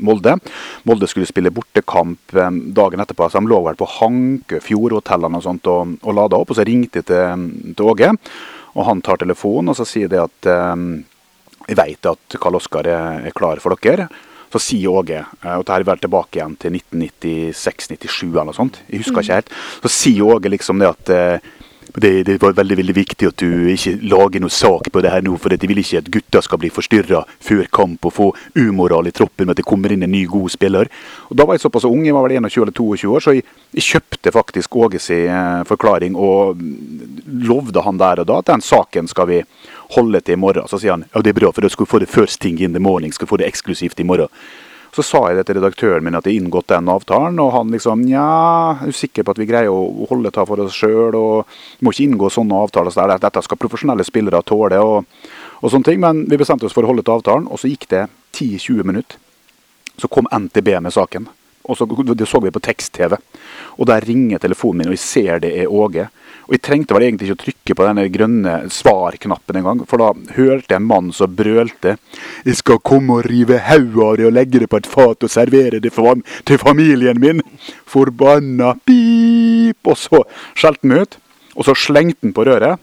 Molde. 0.00 0.38
Molde 0.88 1.12
skulle 1.12 1.28
spille 1.28 1.52
bortekamp 1.52 2.40
dagen 2.72 3.04
etterpå, 3.04 3.28
så 3.28 3.44
de 3.44 3.52
lå 3.52 3.60
vel 3.68 3.76
på 3.76 3.92
Hankø, 4.00 4.64
Fjordhotellene 4.64 5.44
og 5.44 5.48
sånt 5.50 5.68
og, 5.76 5.98
og 6.00 6.20
lada 6.22 6.40
opp. 6.40 6.56
Og 6.56 6.62
så 6.62 6.64
ringte 6.64 7.04
jeg 7.04 7.12
til, 7.12 7.48
til 7.76 7.92
Åge, 7.92 8.14
og 8.74 8.86
han 8.88 9.02
tar 9.04 9.20
telefonen 9.22 9.72
og 9.72 9.78
så 9.78 9.86
sier 9.88 10.10
det 10.10 10.20
at 10.22 10.50
eh, 10.50 10.76
jeg 11.64 11.80
vet 11.80 12.10
at 12.10 12.38
Karl 12.40 12.58
Oskar 12.58 12.88
er, 12.90 13.26
er 13.28 13.36
klar 13.36 13.62
for 13.62 13.76
dere. 13.80 14.08
så 14.54 14.60
sier 14.62 14.92
Åge, 14.92 15.18
eh, 15.18 15.54
og 15.56 15.64
dette 15.64 15.78
er 15.80 15.86
vel 15.88 16.02
tilbake 16.02 16.38
igjen 16.38 16.56
til 16.62 16.78
1996-97 16.78 18.28
eller 18.28 18.50
noe 18.50 18.56
sånt, 18.56 18.80
jeg 18.88 19.02
husker 19.02 19.24
ikke 19.24 19.40
helt, 19.40 19.54
så 19.82 19.92
sier 19.92 20.34
Åge 20.36 20.52
liksom 20.52 20.82
det 20.82 20.90
at 20.92 21.14
eh, 21.14 21.52
det, 21.96 22.24
det 22.26 22.42
var 22.42 22.52
veldig 22.52 22.76
veldig 22.80 22.94
viktig 22.96 23.28
at 23.28 23.38
du 23.38 23.68
ikke 23.70 23.92
lager 24.10 24.42
noe 24.42 24.52
sak 24.52 24.88
på 24.90 25.02
det 25.04 25.12
her 25.12 25.22
nå, 25.22 25.36
for 25.38 25.54
jeg 25.54 25.70
vil 25.70 25.78
ikke 25.78 26.00
at 26.02 26.10
gutta 26.16 26.40
skal 26.42 26.58
bli 26.58 26.70
forstyrra 26.74 27.20
før 27.44 27.68
kamp 27.70 28.08
og 28.08 28.14
få 28.16 28.26
umoral 28.58 29.06
i 29.06 29.14
troppen 29.14 29.46
med 29.46 29.54
at 29.54 29.60
det 29.62 29.66
kommer 29.68 29.94
inn 29.94 30.02
en 30.02 30.10
ny, 30.10 30.24
god 30.30 30.50
spiller. 30.56 30.90
Og 31.30 31.38
Da 31.38 31.46
var 31.46 31.54
jeg 31.54 31.62
såpass 31.62 31.86
ung, 31.86 32.02
jeg 32.06 32.16
var 32.16 32.26
vel 32.26 32.36
21 32.40 32.66
eller 32.66 32.74
22 32.74 33.14
år, 33.14 33.22
så 33.22 33.36
jeg, 33.36 33.46
jeg 33.78 33.88
kjøpte 33.92 34.34
faktisk 34.34 34.76
Åge 34.84 34.98
sin 34.98 35.30
eh, 35.30 35.62
forklaring 35.68 36.16
og 36.18 36.58
lovde 37.46 37.86
han 37.86 38.00
der 38.00 38.24
og 38.24 38.26
da 38.26 38.40
at 38.42 38.50
den 38.50 38.64
saken 38.64 39.06
skal 39.08 39.30
vi 39.30 39.40
holde 39.94 40.20
til 40.20 40.34
i 40.34 40.40
morgen. 40.40 40.66
Så 40.68 40.82
sier 40.82 40.96
han 40.96 41.06
ja 41.06 41.22
det 41.22 41.30
er 41.30 41.40
bra, 41.40 41.54
for 41.54 41.62
da 41.62 41.70
skal 41.70 41.86
vi 41.86 41.94
få 41.94 42.02
det 42.02 42.10
first 42.10 42.40
thing 42.42 42.58
in 42.58 42.74
the 42.74 42.82
morning, 42.82 43.14
skal 43.14 43.28
vi 43.28 43.36
få 43.36 43.38
det 43.38 43.46
eksklusivt 43.46 44.02
i 44.02 44.08
morgen. 44.08 44.32
Så 44.94 45.02
sa 45.02 45.20
jeg 45.26 45.40
det 45.40 45.48
til 45.48 45.58
redaktøren 45.58 46.04
min 46.06 46.14
at 46.14 46.26
jeg 46.28 46.38
inngått 46.38 46.68
den 46.70 46.90
avtalen, 46.92 47.40
og 47.42 47.50
han 47.56 47.72
liksom 47.74 48.04
Nja, 48.06 48.26
er 48.78 48.92
du 48.92 48.94
sikker 48.94 49.26
på 49.26 49.34
at 49.34 49.40
vi 49.42 49.48
greier 49.48 49.74
å 49.74 50.06
holde 50.06 50.30
det 50.30 50.44
for 50.46 50.62
oss 50.62 50.76
sjøl, 50.78 51.16
og 51.18 51.56
vi 51.80 51.86
må 51.86 51.90
ikke 51.94 52.06
inngå 52.06 52.30
sånne 52.30 52.60
avtaler. 52.62 52.94
Så 52.94 53.02
der, 53.02 53.18
dette 53.24 53.42
skal 53.42 53.58
profesjonelle 53.58 54.06
spillere 54.06 54.44
tåle, 54.46 54.78
og, 54.78 55.26
og 55.58 55.72
sånne 55.72 55.90
ting. 55.90 56.02
Men 56.04 56.22
vi 56.30 56.38
bestemte 56.38 56.68
oss 56.68 56.76
for 56.76 56.86
å 56.86 56.92
holde 56.92 57.02
til 57.02 57.16
avtalen, 57.16 57.50
og 57.50 57.58
så 57.58 57.72
gikk 57.72 57.88
det 57.90 58.04
10-20 58.36 58.86
minutter. 58.86 59.18
Så 59.98 60.10
kom 60.10 60.30
NTB 60.30 60.76
med 60.82 60.94
saken. 60.94 61.26
Og 61.64 61.76
så, 61.78 61.86
Det 61.86 62.28
så 62.28 62.40
vi 62.40 62.50
på 62.50 62.60
tekst-TV. 62.60 63.16
Og 63.78 63.86
Der 63.86 64.00
ringer 64.00 64.38
telefonen 64.38 64.78
min, 64.78 64.88
og 64.88 64.92
jeg 64.92 64.98
ser 64.98 65.40
det 65.40 65.58
er 65.58 65.72
Åge. 65.72 66.08
Og 66.44 66.52
Jeg 66.52 66.62
trengte 66.62 66.94
vel 66.94 67.06
egentlig 67.06 67.30
ikke 67.30 67.38
å 67.38 67.44
trykke 67.44 67.74
på 67.74 67.86
denne 67.88 68.04
grønne 68.12 68.54
svar-knappen 68.68 69.56
engang, 69.56 69.80
for 69.88 70.02
da 70.02 70.10
hørte 70.36 70.68
jeg 70.68 70.76
en 70.76 70.88
mann 70.88 71.12
som 71.12 71.32
brølte 71.34 71.96
'Jeg 72.44 72.56
skal 72.56 72.78
komme 72.84 73.18
og 73.18 73.24
rive 73.24 73.58
hodet 73.58 74.04
av 74.04 74.16
det 74.16 74.26
og 74.26 74.32
legge 74.32 74.60
det 74.60 74.68
på 74.68 74.76
et 74.76 74.86
fat 74.86 75.24
og 75.24 75.30
servere 75.30 75.80
det 75.80 75.92
for, 75.92 76.20
til 76.44 76.58
familien 76.58 77.16
min'. 77.16 77.40
Forbanna 77.86 78.74
pip! 78.84 79.78
Og 79.86 79.96
så 79.96 80.24
skjelte 80.54 80.82
han 80.82 81.00
ut, 81.00 81.16
og 81.56 81.64
så 81.64 81.74
slengte 81.74 82.20
han 82.22 82.32
på 82.34 82.44
røret. 82.44 82.78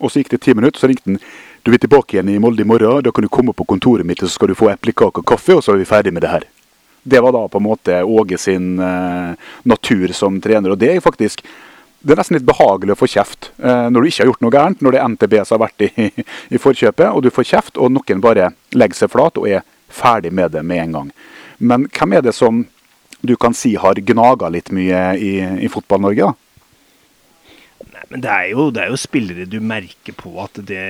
Og 0.00 0.10
så 0.10 0.20
gikk 0.20 0.30
det 0.30 0.42
ti 0.42 0.52
minutter, 0.52 0.80
så 0.80 0.88
ringte 0.88 1.06
han. 1.06 1.18
Du 1.64 1.72
er 1.72 1.78
tilbake 1.78 2.18
igjen 2.18 2.28
i 2.28 2.38
Molde 2.38 2.60
i 2.60 2.66
morgen, 2.66 3.02
da 3.02 3.10
kan 3.10 3.22
du 3.22 3.28
komme 3.28 3.54
på 3.54 3.64
kontoret 3.64 4.04
mitt, 4.04 4.22
og 4.22 4.28
så 4.28 4.34
skal 4.34 4.48
du 4.48 4.54
få 4.58 4.68
eplekake 4.68 5.22
og 5.22 5.24
kaffe, 5.24 5.54
og 5.54 5.62
så 5.62 5.72
er 5.72 5.78
vi 5.78 5.84
ferdig 5.84 6.12
med 6.12 6.22
det 6.22 6.30
her. 6.30 6.44
Det 7.02 7.20
var 7.22 7.34
da 7.34 7.46
på 7.50 7.58
en 7.58 7.66
måte 7.66 8.02
Åge 8.06 8.38
sin 8.38 8.78
eh, 8.78 9.34
natur 9.68 10.12
som 10.14 10.40
trener, 10.40 10.74
og 10.74 10.78
det 10.78 10.94
er 10.94 11.04
faktisk 11.04 11.42
det 12.02 12.16
er 12.16 12.18
nesten 12.18 12.34
litt 12.34 12.46
behagelig 12.46 12.96
å 12.96 12.98
få 12.98 13.06
kjeft 13.10 13.52
eh, 13.62 13.86
når 13.90 14.02
du 14.02 14.08
ikke 14.08 14.24
har 14.24 14.30
gjort 14.32 14.40
noe 14.42 14.54
gærent, 14.54 14.80
når 14.82 14.94
det 14.94 14.98
er 14.98 15.10
NTB 15.12 15.34
som 15.46 15.54
har 15.54 15.68
vært 15.68 15.84
i, 15.86 16.08
i 16.54 16.58
forkjøpet, 16.58 17.08
og 17.10 17.22
du 17.22 17.30
får 17.30 17.46
kjeft, 17.52 17.78
og 17.78 17.92
noen 17.94 18.22
bare 18.22 18.50
legger 18.74 19.04
seg 19.04 19.12
flat 19.12 19.38
og 19.38 19.46
er 19.46 19.62
ferdig 19.92 20.32
med 20.34 20.50
det 20.56 20.64
med 20.66 20.82
en 20.82 20.96
gang. 20.98 21.12
Men 21.62 21.86
hvem 21.94 22.16
er 22.18 22.24
det 22.26 22.34
som 22.34 22.64
du 23.22 23.36
kan 23.38 23.54
si 23.54 23.76
har 23.78 24.00
gnaga 24.02 24.50
litt 24.50 24.72
mye 24.74 25.02
i, 25.14 25.32
i 25.62 25.70
Fotball-Norge? 25.70 26.26
da? 26.26 26.34
Nei, 27.92 28.04
men 28.10 28.24
det 28.24 28.32
er, 28.34 28.46
jo, 28.50 28.70
det 28.74 28.82
er 28.82 28.90
jo 28.90 28.98
spillere 28.98 29.46
du 29.46 29.60
merker 29.62 30.16
på 30.18 30.34
at 30.42 30.58
det, 30.66 30.86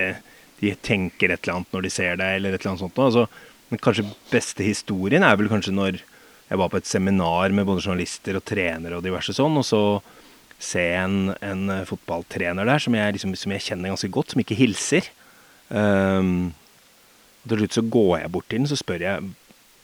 de 0.63 0.73
tenker 0.81 1.35
et 1.35 1.43
eller 1.43 1.59
annet 1.59 1.77
når 1.77 1.85
de 1.85 1.93
ser 1.93 2.17
deg, 2.17 2.39
eller 2.39 2.57
et 2.57 2.63
eller 2.63 2.73
annet 2.73 2.85
sånt. 2.87 2.97
da, 2.97 3.11
Altså, 3.11 3.27
den 3.73 3.81
kanskje 3.83 4.07
beste 4.31 4.65
historien 4.67 5.25
er 5.25 5.39
vel 5.41 5.51
kanskje 5.51 5.75
når 5.75 6.01
jeg 6.03 6.61
var 6.61 6.69
på 6.69 6.81
et 6.83 6.89
seminar 6.89 7.55
med 7.57 7.65
både 7.65 7.85
journalister 7.87 8.37
og 8.37 8.45
trenere 8.45 8.99
og 8.99 9.05
diverse 9.07 9.33
sånn, 9.33 9.57
og 9.57 9.65
så 9.65 9.83
se 10.63 10.83
en, 11.01 11.33
en 11.41 11.71
fotballtrener 11.89 12.69
der 12.69 12.83
som 12.83 12.95
jeg, 12.95 13.17
liksom, 13.17 13.33
som 13.39 13.55
jeg 13.57 13.65
kjenner 13.67 13.95
ganske 13.95 14.11
godt, 14.13 14.35
som 14.35 14.43
ikke 14.43 14.59
hilser. 14.59 15.09
Um, 15.73 16.53
og 17.43 17.51
til 17.51 17.63
slutt 17.63 17.79
så 17.79 17.85
går 17.97 18.13
jeg 18.21 18.33
bort 18.35 18.49
til 18.51 18.61
den 18.61 18.71
så 18.71 18.79
spør 18.79 19.07
jeg 19.07 19.31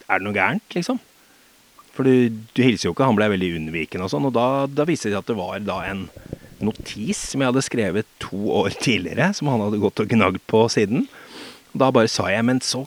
er 0.09 0.21
det 0.21 0.25
noe 0.25 0.37
gærent, 0.37 0.77
liksom. 0.77 1.01
For 1.97 2.07
du, 2.07 2.29
du 2.55 2.61
hilser 2.63 2.89
jo 2.89 2.93
ikke, 2.95 3.09
han 3.09 3.17
ble 3.19 3.31
veldig 3.33 3.49
unnvikende 3.59 4.07
og 4.07 4.13
sånn. 4.13 4.29
Og 4.29 4.37
da, 4.37 4.47
da 4.71 4.87
viste 4.89 5.09
det 5.09 5.17
seg 5.17 5.25
at 5.25 5.33
det 5.33 5.39
var 5.41 5.65
da 5.67 5.81
en 5.89 6.05
notis 6.65 7.25
som 7.33 7.43
jeg 7.43 7.51
hadde 7.51 7.65
skrevet 7.67 8.13
to 8.23 8.39
år 8.61 8.77
tidligere, 8.79 9.33
som 9.35 9.51
han 9.51 9.65
hadde 9.65 9.81
gått 9.83 10.05
og 10.05 10.13
gnagd 10.13 10.41
på 10.51 10.63
siden. 10.73 11.09
Og 11.73 11.83
da 11.83 11.91
bare 11.95 12.13
sa 12.13 12.29
jeg, 12.31 12.47
men 12.47 12.63
så 12.65 12.85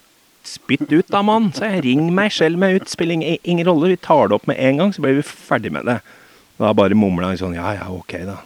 spytt 0.47 0.91
ut 0.91 1.11
da, 1.11 1.21
mann. 1.25 1.51
Så 1.55 1.67
jeg 1.67 1.83
ring 1.85 2.09
meg, 2.15 2.33
selv 2.35 2.61
meg 2.61 2.79
ut, 2.79 2.91
spiller 2.91 3.19
ingen, 3.19 3.37
ingen 3.43 3.67
rolle. 3.67 3.93
Vi 3.93 4.01
tar 4.01 4.29
det 4.29 4.37
opp 4.37 4.49
med 4.49 4.59
en 4.61 4.81
gang, 4.81 4.93
så 4.93 5.03
blir 5.03 5.19
vi 5.19 5.25
ferdig 5.27 5.73
med 5.73 5.87
det. 5.89 5.99
Da 6.61 6.73
bare 6.77 6.97
mumla 6.97 7.31
han 7.31 7.39
sånn, 7.39 7.57
ja 7.57 7.73
ja, 7.77 7.89
ok 7.93 8.19
da. 8.27 8.37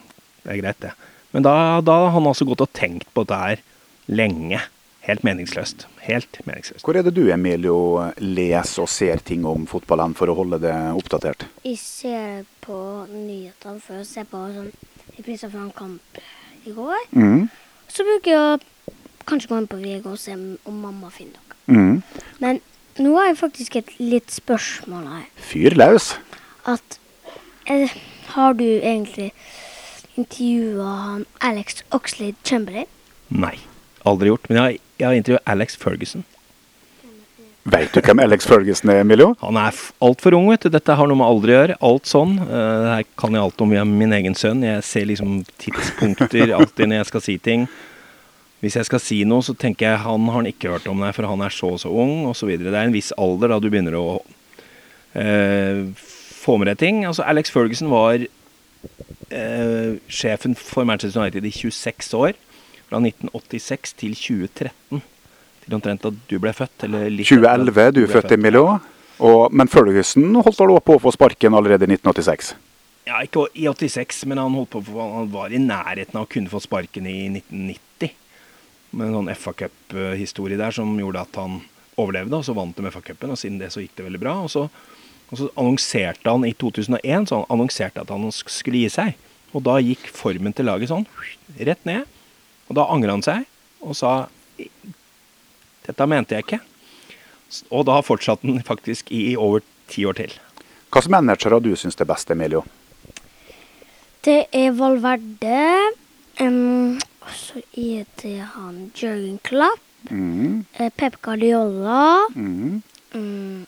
Det 0.46 0.54
er 0.54 0.62
greit, 0.62 0.82
det. 0.84 0.94
Men 1.36 1.44
da, 1.44 1.56
da 1.84 1.98
har 2.06 2.14
han 2.16 2.30
altså 2.30 2.48
gått 2.48 2.64
og 2.64 2.72
tenkt 2.78 3.10
på 3.14 3.26
dette 3.26 3.42
her 3.42 3.64
lenge. 4.08 4.62
Helt 5.06 5.26
meningsløst. 5.26 5.86
Helt 6.02 6.40
meningsløst. 6.48 6.82
Hvor 6.86 6.98
er 6.98 7.06
det 7.06 7.14
du, 7.14 7.28
Emilio, 7.34 7.76
leser 8.18 8.86
og 8.86 8.90
ser 8.90 9.22
ting 9.26 9.44
om 9.46 9.68
fotballen 9.70 10.16
for 10.18 10.32
å 10.32 10.38
holde 10.38 10.62
det 10.64 10.74
oppdatert? 10.98 11.46
Jeg 11.66 11.78
ser 11.82 12.46
på 12.66 12.78
nyhetene 13.12 13.84
før 13.84 14.02
å 14.02 14.08
ser 14.08 14.26
på 14.32 14.42
sånn 14.56 14.72
Jeg 15.16 15.24
priser 15.28 15.52
for 15.52 15.62
en 15.62 15.76
kamp 15.76 16.18
i 16.66 16.74
går. 16.74 17.04
Mm. 17.14 17.46
Så 17.92 18.04
bruker 18.08 18.32
jeg 18.32 18.42
å 18.42 18.58
kanskje 19.30 19.52
gå 19.52 19.60
inn 19.62 19.70
på 19.70 19.78
VG 19.80 20.10
og 20.10 20.18
se 20.20 20.34
om 20.36 20.80
mamma 20.82 21.12
finner 21.14 21.38
noe. 21.38 21.45
Mm. 21.68 22.02
Men 22.44 22.62
nå 23.02 23.16
har 23.18 23.32
jeg 23.32 23.40
faktisk 23.42 23.78
et 23.80 23.94
litt 24.00 24.32
spørsmål 24.34 25.08
her. 25.12 25.26
Fyr 25.50 25.76
løs. 25.78 26.14
At 26.66 27.00
eh, 27.70 27.92
Har 28.36 28.54
du 28.58 28.66
egentlig 28.66 29.32
intervjua 30.18 30.94
han 31.02 31.26
Alex 31.42 31.84
Oxlade 31.92 32.36
Chamberlain? 32.44 32.88
Nei. 33.30 33.58
Aldri 34.06 34.32
gjort. 34.32 34.50
Men 34.50 34.58
jeg 34.58 34.64
har, 34.64 34.80
jeg 35.00 35.08
har 35.08 35.20
intervjuet 35.20 35.52
Alex 35.56 35.78
Ferguson. 35.82 36.26
Veit 37.66 37.96
du 37.96 38.02
hvem 38.06 38.20
Alex 38.22 38.46
Ferguson 38.46 38.92
er, 38.94 39.00
Emilio? 39.02 39.32
Han 39.42 39.58
er 39.58 39.74
altfor 40.06 40.36
ung, 40.38 40.52
vet 40.52 40.68
du. 40.68 40.70
Dette 40.70 40.94
har 40.94 41.10
noe 41.10 41.18
med 41.18 41.26
alder 41.26 41.50
å 41.50 41.56
gjøre. 41.56 41.78
Alt 41.88 42.10
sånn. 42.10 42.36
Uh, 42.44 42.52
det 42.84 42.92
her 42.92 43.08
kan 43.18 43.34
jeg 43.34 43.42
alt 43.42 43.64
om 43.66 43.74
via 43.74 43.86
min 43.90 44.14
egen 44.14 44.38
sønn. 44.38 44.62
Jeg 44.66 44.84
ser 44.86 45.08
liksom 45.10 45.40
tidspunkter 45.64 46.54
alltid 46.60 46.92
når 46.92 47.02
jeg 47.02 47.10
skal 47.10 47.26
si 47.26 47.38
ting. 47.42 47.66
Hvis 48.66 48.80
jeg 48.80 48.88
skal 48.88 49.02
si 49.04 49.20
noe, 49.30 49.46
så 49.46 49.54
tenker 49.54 49.92
jeg 49.92 50.02
han 50.02 50.24
har 50.26 50.40
han 50.40 50.50
ikke 50.50 50.72
hørt 50.74 50.88
om, 50.90 51.04
nei, 51.04 51.12
for 51.14 51.28
han 51.30 51.44
er 51.46 51.54
så 51.54 51.76
og 51.76 51.82
så 51.84 51.92
ung, 51.94 52.24
osv. 52.32 52.50
Det 52.58 52.72
er 52.72 52.82
en 52.82 52.96
viss 52.96 53.12
alder 53.22 53.54
da 53.54 53.60
du 53.62 53.68
begynner 53.70 53.98
å 54.00 54.08
eh, 55.14 55.86
få 56.42 56.58
med 56.58 56.72
deg 56.72 56.82
ting. 56.82 57.04
Altså, 57.06 57.28
Alex 57.30 57.54
Ferguson 57.54 57.92
var 57.94 58.26
eh, 59.30 59.92
sjefen 60.10 60.58
for 60.58 60.90
Manchester 60.90 61.22
United 61.22 61.46
i 61.46 61.54
26 61.54 62.10
år. 62.18 62.34
Fra 62.90 63.02
1986 63.02 63.96
til 64.02 64.18
2013. 64.18 65.06
Til 65.66 65.78
omtrent 65.78 66.04
da 66.06 66.14
du 66.14 66.36
ble 66.42 66.54
født. 66.54 66.90
Eller 66.90 67.10
litt 67.14 67.30
2011, 67.30 67.70
du 67.70 68.04
er 68.04 68.10
født, 68.10 68.18
født, 68.18 68.38
Emilio. 68.40 68.66
Og, 69.26 69.54
men 69.54 69.70
Ferguson 69.72 70.34
holdt 70.42 70.60
da 70.60 70.82
på 70.90 70.98
å 70.98 71.06
få 71.06 71.14
sparken 71.14 71.54
allerede 71.58 71.86
i 71.86 71.94
1986. 71.96 72.56
Ja, 73.06 73.22
ikke 73.22 73.46
i 73.54 73.68
86, 73.70 74.26
men 74.26 74.42
han, 74.42 74.58
holdt 74.58 74.74
på, 74.74 74.82
han 74.98 75.30
var 75.34 75.54
i 75.54 75.62
nærheten 75.62 76.18
av 76.18 76.26
å 76.26 76.30
kunne 76.30 76.50
få 76.50 76.62
sparken 76.64 77.06
i 77.06 77.20
1990. 77.30 78.16
Med 78.96 79.10
en 79.10 79.18
sånn 79.20 79.32
FA 79.36 79.54
Cup-historie 79.60 80.60
der 80.60 80.76
som 80.76 80.94
gjorde 81.00 81.26
at 81.26 81.40
han 81.40 81.60
overlevde, 82.00 82.38
og 82.38 82.46
så 82.48 82.56
vant 82.56 82.76
de 82.78 82.92
FA 82.92 83.02
Cupen. 83.04 83.34
Og 83.34 83.40
siden 83.40 83.60
det 83.60 83.72
så 83.74 83.84
gikk 83.84 83.96
det 83.98 84.08
veldig 84.08 84.22
bra. 84.22 84.36
Og 84.46 84.52
så, 84.52 84.66
og 85.30 85.40
så 85.40 85.50
annonserte 85.54 86.32
han 86.32 86.48
i 86.48 86.54
2001 86.56 87.30
så 87.30 87.42
han 87.42 87.50
annonserte 87.54 88.04
at 88.04 88.14
han 88.14 88.28
skulle 88.36 88.86
gi 88.86 88.92
seg. 88.94 89.16
Og 89.56 89.64
da 89.68 89.78
gikk 89.84 90.08
formen 90.12 90.56
til 90.56 90.68
laget 90.68 90.92
sånn, 90.92 91.06
rett 91.60 91.84
ned. 91.88 92.08
Og 92.70 92.80
da 92.80 92.88
angra 92.92 93.16
han 93.16 93.26
seg 93.26 93.46
og 93.86 93.94
sa 93.98 94.26
dette 95.86 96.08
mente 96.10 96.36
jeg 96.36 96.48
ikke. 96.48 96.62
Og 97.70 97.86
da 97.88 98.00
fortsatte 98.04 98.48
han 98.48 98.64
faktisk 98.72 99.12
i 99.16 99.36
over 99.40 99.64
ti 99.92 100.08
år 100.08 100.18
til. 100.20 100.34
Hva 100.90 101.04
slags 101.04 101.12
managere 101.12 101.60
du 101.60 101.74
syns 101.78 102.00
er 102.00 102.08
best, 102.10 102.32
Emilio? 102.32 102.64
Det 104.26 104.46
er 104.56 104.72
Valverde. 104.74 105.60
Um, 106.42 106.98
og 107.24 107.32
så 107.38 107.62
er 107.80 108.06
det 108.22 108.40
han 108.56 108.92
Jørgen 108.96 109.40
Klapp. 109.44 109.80
Mm, 110.12 110.66
eh, 110.78 110.90
Pep 110.98 111.16
Guardiola. 111.22 112.28
mm, 112.36 112.82
mm, 113.14 113.66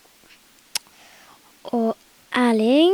og 1.74 1.96
Erling. 2.36 2.94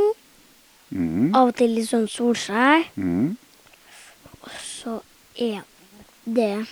mm, 0.92 1.36
Av 1.36 1.48
og 1.50 1.56
til 1.60 1.74
litt 1.76 1.90
sånn 1.90 2.08
Solskjær. 2.08 2.86
mm. 2.96 3.36
Og 4.44 4.56
så 4.64 5.02
er 5.40 5.64
det 6.26 6.66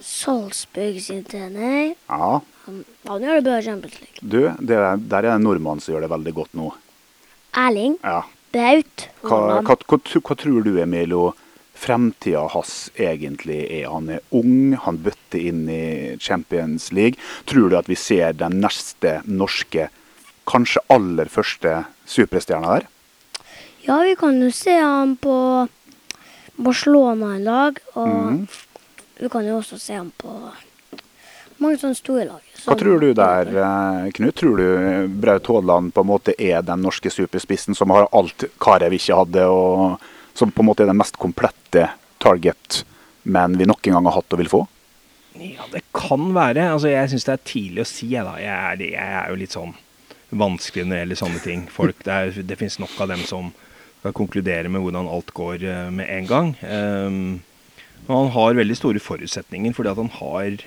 Salzburg 0.00 1.00
sin 1.02 1.24
trener. 1.24 1.94
Ja, 2.08 2.40
Han, 2.66 2.84
han 3.08 3.22
gjør 3.24 3.34
det 3.40 3.44
bra 3.44 3.58
i 3.58 3.62
Champions 3.64 4.00
League. 4.00 4.20
du, 4.22 4.40
det 4.66 4.76
er, 4.76 4.96
der 4.96 5.16
er 5.18 5.22
det 5.22 5.30
en 5.34 5.42
nordmann 5.44 5.80
som 5.80 5.94
gjør 5.94 6.04
det 6.06 6.10
veldig 6.12 6.34
godt 6.36 6.54
nå. 6.54 6.70
Erling 7.56 7.96
Ja. 8.04 8.22
Braut 8.54 9.06
Hva, 9.22 9.60
hva, 9.62 9.76
hva, 9.76 9.98
hva 10.00 10.36
tror 10.38 10.64
du, 10.66 10.74
Emilio, 10.82 11.30
fremtida 11.80 12.44
hans 12.52 12.90
egentlig 12.98 13.62
er? 13.68 13.88
Han 13.92 14.10
er 14.16 14.24
ung, 14.36 14.76
han 14.84 15.00
bøtter 15.04 15.40
inn 15.50 15.64
i 15.70 16.16
Champions 16.20 16.90
League. 16.96 17.20
Tror 17.48 17.70
du 17.70 17.78
at 17.78 17.90
vi 17.90 17.98
ser 17.98 18.36
den 18.36 18.60
neste 18.64 19.20
norske, 19.28 19.88
kanskje 20.50 20.82
aller 20.90 21.30
første 21.30 21.84
superstjerna 22.10 22.80
der? 22.80 22.88
Ja, 23.86 24.00
vi 24.04 24.16
kan 24.18 24.40
jo 24.42 24.50
se 24.52 24.74
han 24.76 25.14
på 25.20 25.36
Barcelona 26.60 27.36
en 27.36 27.46
dag. 27.48 27.78
Og 27.94 28.08
mm. 28.08 28.42
vi 29.22 29.30
kan 29.32 29.46
jo 29.46 29.60
også 29.60 29.78
se 29.80 29.96
han 29.96 30.12
på 30.20 30.34
Mange 31.60 31.80
sånne 31.80 31.98
store 31.98 32.24
lag. 32.24 32.44
Hva 32.64 32.76
tror 32.80 33.02
du 33.02 33.10
der, 33.16 33.50
eh, 33.52 34.10
Knut? 34.16 34.36
Tror 34.40 34.56
du 34.56 35.08
Braut 35.20 35.46
Haaland 35.46 35.92
på 35.94 36.04
en 36.04 36.08
måte 36.08 36.34
er 36.38 36.62
den 36.64 36.82
norske 36.82 37.12
superspissen 37.12 37.76
som 37.76 37.92
har 37.92 38.08
alt 38.12 38.44
Karev 38.60 38.96
ikke 38.96 39.18
hadde, 39.18 39.44
og 39.44 40.00
som 40.34 40.52
på 40.52 40.64
en 40.64 40.70
måte 40.70 40.84
er 40.84 40.92
den 40.92 41.00
mest 41.00 41.20
komplette 41.20 41.90
target 42.20 42.84
men 43.22 43.58
vi 43.58 43.66
nok 43.68 43.86
en 43.86 43.98
gang 43.98 44.08
har 44.08 44.18
hatt 44.20 44.34
og 44.34 44.40
vil 44.40 44.50
få? 44.50 44.60
Ja, 45.40 45.66
det 45.72 45.84
kan 45.94 46.32
være. 46.34 46.70
Altså, 46.74 46.90
jeg 46.90 47.12
syns 47.12 47.26
det 47.28 47.34
er 47.36 47.46
tidlig 47.52 47.84
å 47.84 47.88
si, 47.88 48.08
jeg, 48.14 48.26
da. 48.26 48.34
Jeg 48.40 48.56
er, 48.56 48.84
jeg 48.96 49.18
er 49.20 49.28
jo 49.30 49.38
litt 49.40 49.54
sånn 49.54 49.76
vanskelig 50.30 50.86
når 50.86 50.94
det 50.94 51.02
gjelder 51.02 51.20
sånne 51.20 51.44
ting. 51.44 51.66
Folk, 51.72 52.00
det, 52.06 52.16
er, 52.16 52.40
det 52.46 52.58
finnes 52.58 52.80
nok 52.82 52.96
av 53.02 53.12
dem 53.12 53.22
som 53.28 53.52
skal 54.00 54.16
konkludere 54.16 54.72
med 54.72 54.82
hvordan 54.82 55.10
alt 55.12 55.32
går 55.36 55.64
eh, 55.68 55.86
med 55.92 56.08
en 56.08 56.28
gang. 56.28 56.52
Um, 56.64 57.16
men 58.06 58.14
han 58.16 58.30
har 58.34 58.58
veldig 58.58 58.78
store 58.78 59.02
forutsetninger, 59.02 59.74
fordi 59.76 59.92
at 59.92 60.00
han 60.00 60.12
har 60.16 60.62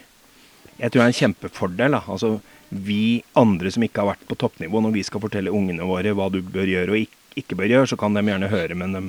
Jeg 0.79 0.91
tror 0.91 0.99
det 0.99 1.05
er 1.05 1.11
en 1.11 1.19
kjempefordel. 1.19 1.97
Da. 1.97 2.01
Altså, 2.07 2.37
vi 2.73 3.23
andre 3.37 3.71
som 3.73 3.85
ikke 3.85 4.01
har 4.01 4.13
vært 4.13 4.25
på 4.29 4.37
toppnivå, 4.39 4.81
når 4.81 4.95
vi 4.95 5.05
skal 5.05 5.21
fortelle 5.23 5.53
ungene 5.53 5.85
våre 5.87 6.15
hva 6.17 6.29
du 6.33 6.41
bør 6.41 6.69
gjøre 6.69 6.95
og 6.95 7.03
ikke, 7.37 7.57
bør 7.57 7.71
gjøre, 7.75 7.91
så 7.93 7.99
kan 7.99 8.17
de 8.17 8.23
gjerne 8.25 8.49
høre, 8.51 8.77
men 8.77 8.97
de 8.97 9.03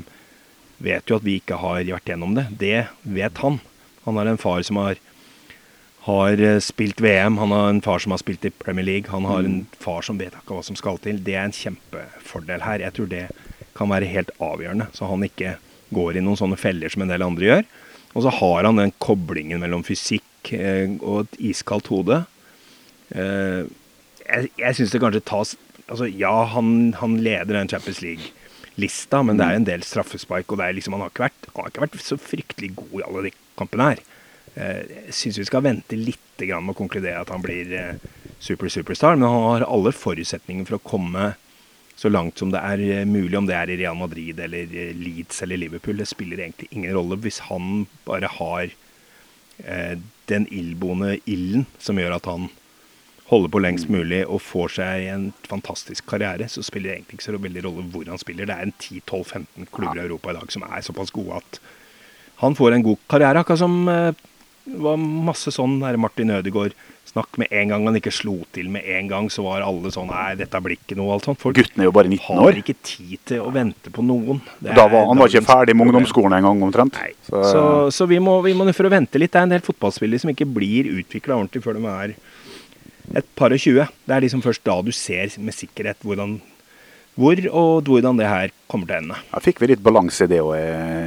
vet 0.84 1.08
jo 1.08 1.18
at 1.18 1.24
vi 1.24 1.38
ikke 1.40 1.58
har 1.60 1.82
vært 1.86 2.08
gjennom 2.12 2.36
det. 2.36 2.46
Det 2.60 2.86
vet 3.16 3.40
han. 3.44 3.60
Han 4.04 4.20
har 4.20 4.28
en 4.28 4.40
far 4.40 4.64
som 4.66 4.80
har, 4.82 5.00
har 6.04 6.40
eh, 6.40 6.60
spilt 6.64 7.00
VM, 7.00 7.38
han 7.40 7.54
har 7.56 7.70
en 7.72 7.82
far 7.84 8.02
som 8.04 8.12
har 8.12 8.20
spilt 8.20 8.44
i 8.44 8.52
Premier 8.52 8.84
League, 8.84 9.12
han 9.12 9.28
har 9.28 9.46
en 9.46 9.62
far 9.80 10.04
som 10.04 10.20
vet 10.20 10.34
ikke 10.36 10.58
hva 10.58 10.64
som 10.66 10.76
skal 10.76 11.00
til. 11.04 11.22
Det 11.24 11.38
er 11.38 11.48
en 11.48 11.56
kjempefordel 11.56 12.66
her. 12.66 12.84
Jeg 12.84 12.96
tror 12.96 13.08
det 13.12 13.24
kan 13.74 13.90
være 13.90 14.10
helt 14.10 14.34
avgjørende, 14.42 14.90
så 14.92 15.08
han 15.08 15.24
ikke 15.26 15.56
går 15.94 16.18
i 16.18 16.24
noen 16.24 16.38
sånne 16.38 16.60
feller 16.60 16.92
som 16.92 17.04
en 17.04 17.12
del 17.12 17.24
andre 17.24 17.48
gjør. 17.48 17.66
Og 18.14 18.26
så 18.26 18.32
har 18.36 18.68
han 18.68 18.78
den 18.78 18.92
koblingen 19.02 19.62
mellom 19.62 19.82
fysikk 19.86 20.24
eh, 20.52 20.90
og 21.00 21.24
et 21.24 21.38
iskaldt 21.52 21.88
hode. 21.92 22.24
Eh, 23.14 23.64
jeg 24.24 24.50
jeg 24.58 24.76
syns 24.78 24.94
det 24.94 25.00
kanskje 25.04 25.24
tas 25.28 25.56
Altså, 25.84 26.06
ja, 26.08 26.32
han, 26.48 26.94
han 26.96 27.18
leder 27.20 27.58
den 27.58 27.68
Champions 27.68 27.98
League-lista, 28.00 29.18
men 29.20 29.36
det 29.36 29.44
er 29.44 29.58
en 29.58 29.66
del 29.68 29.82
straffespark, 29.84 30.48
og 30.48 30.56
det 30.56 30.64
er 30.64 30.76
liksom, 30.78 30.94
han, 30.96 31.02
har 31.04 31.10
ikke 31.12 31.26
vært, 31.26 31.48
har 31.52 31.68
ikke 31.68 31.82
vært 31.82 31.98
så 32.00 32.16
fryktelig 32.16 32.70
god 32.78 32.94
i 32.96 33.02
alle 33.04 33.24
de 33.26 33.32
kampene 33.60 33.90
her. 33.90 34.00
Eh, 34.54 34.80
Jeg 35.10 35.16
syns 35.18 35.40
vi 35.42 35.44
skal 35.50 35.66
vente 35.66 35.98
litt 36.00 36.20
med 36.40 36.72
å 36.72 36.78
konkludere 36.78 37.20
at 37.20 37.28
han 37.30 37.44
blir 37.44 37.68
eh, 37.76 38.00
super 38.40 38.72
superstar, 38.72 39.18
men 39.18 39.28
han 39.28 39.44
har 39.50 39.66
alle 39.68 39.92
forutsetninger 39.92 40.64
for 40.70 40.78
å 40.78 40.86
komme 40.88 41.34
så 42.00 42.08
langt 42.08 42.40
som 42.40 42.50
det 42.50 42.64
er 42.64 43.04
mulig, 43.04 43.36
om 43.38 43.46
det 43.46 43.54
er 43.54 43.70
i 43.70 43.76
Real 43.78 44.00
Madrid 44.00 44.40
eller 44.40 44.72
Leeds 44.98 45.44
eller 45.44 45.60
Liverpool. 45.60 46.00
Det 46.00 46.08
spiller 46.10 46.40
egentlig 46.42 46.72
ingen 46.72 46.96
rolle 46.96 47.20
hvis 47.22 47.44
han 47.50 47.84
bare 48.08 48.32
har 48.40 48.72
den 50.28 50.46
ildboende 50.50 51.18
ilden 51.30 51.66
som 51.78 51.98
gjør 52.00 52.16
at 52.16 52.26
han 52.26 52.48
holder 53.28 53.50
på 53.52 53.60
lengst 53.62 53.88
mulig 53.92 54.20
og 54.26 54.42
får 54.44 54.74
seg 54.76 55.06
en 55.12 55.24
fantastisk 55.48 56.06
karriere, 56.10 56.48
så 56.50 56.64
spiller 56.64 56.90
det 56.90 56.96
egentlig 56.98 57.18
ikke 57.18 57.26
så 57.26 57.40
veldig 57.40 57.64
rolle 57.64 57.86
hvor 57.92 58.10
han 58.10 58.20
spiller. 58.20 58.48
Det 58.48 58.56
er 58.56 58.66
en 58.66 58.74
10-12-15 58.76 59.70
klubber 59.72 60.00
i 60.00 60.04
Europa 60.04 60.32
i 60.32 60.38
dag 60.38 60.52
som 60.52 60.66
er 60.68 60.84
såpass 60.84 61.14
gode 61.14 61.40
at 61.40 61.60
han 62.42 62.56
får 62.58 62.76
en 62.76 62.84
god 62.84 63.00
karriere. 63.08 63.40
Akkurat 63.40 63.62
som 63.62 63.88
eh, 63.88 64.24
det 64.64 64.80
var 64.80 64.96
masse 64.98 65.52
sånn 65.52 65.78
der 65.82 65.96
Martin 66.00 66.30
Ødegaard 66.34 66.72
snakk 67.14 67.36
med 67.38 67.52
en 67.54 67.68
gang 67.70 67.84
han 67.86 67.96
ikke 67.98 68.10
slo 68.14 68.38
til 68.56 68.70
med 68.72 68.82
en 68.90 69.08
gang, 69.10 69.26
så 69.30 69.44
var 69.44 69.62
alle 69.62 69.90
sånn 69.92 70.08
Nei, 70.10 70.34
dette 70.40 70.58
blir 70.64 70.78
ikke 70.80 70.96
noe. 70.98 71.12
alt 71.14 71.26
sånt. 71.28 71.38
Folk 71.38 71.54
Gutten 71.58 71.82
er 71.84 71.86
jo 71.90 71.92
bare 71.94 72.08
19 72.10 72.38
år. 72.40 72.48
har 72.48 72.58
ikke 72.62 72.74
tid 72.82 73.18
til 73.28 73.44
å 73.44 73.52
vente 73.54 73.92
på 73.94 74.02
noen. 74.02 74.40
Det 74.58 74.74
Da 74.74 74.86
er 74.86 74.90
var, 74.90 75.06
han 75.10 75.20
var 75.20 75.28
ikke 75.30 75.44
ferdig 75.46 75.76
med 75.76 75.86
ungdomsskolen 75.86 76.38
engang, 76.38 76.62
omtrent. 76.64 76.96
Nei. 76.98 77.12
Så, 77.28 77.42
Så, 77.52 77.62
så 77.94 78.08
vi 78.10 78.18
må, 78.18 78.40
vi 78.42 78.54
må 78.56 78.66
for 78.72 78.88
å 78.88 78.90
vente 78.90 79.20
litt. 79.20 79.30
Det 79.30 79.38
er 79.42 79.46
en 79.46 79.54
del 79.54 79.60
fotballspillere 79.62 80.24
som 80.24 80.32
ikke 80.32 80.48
blir 80.48 80.88
utvikla 80.96 81.36
ordentlig 81.36 81.62
før 81.62 81.78
de 81.78 81.86
er 81.92 82.16
et 83.20 83.28
par 83.36 83.52
og 83.52 83.60
tjue. 83.60 83.86
Det 84.08 84.16
er 84.16 84.24
liksom 84.24 84.42
først 84.42 84.64
da 84.64 84.80
du 84.82 84.90
ser 84.90 85.28
med 85.38 85.54
sikkerhet 85.54 86.00
hvordan, 86.02 86.40
hvor 87.14 87.38
og 87.52 87.84
hvordan 87.86 88.16
det 88.18 88.26
her 88.26 88.50
kommer 88.66 88.88
til 88.88 88.96
å 88.96 89.02
ende. 89.04 89.20
ja, 89.30 89.38
fikk 89.44 89.60
vi 89.60 89.68
litt 89.70 89.84
balanse 89.84 90.24
i 90.24 90.32
det 90.32 90.40
òg, 90.42 90.56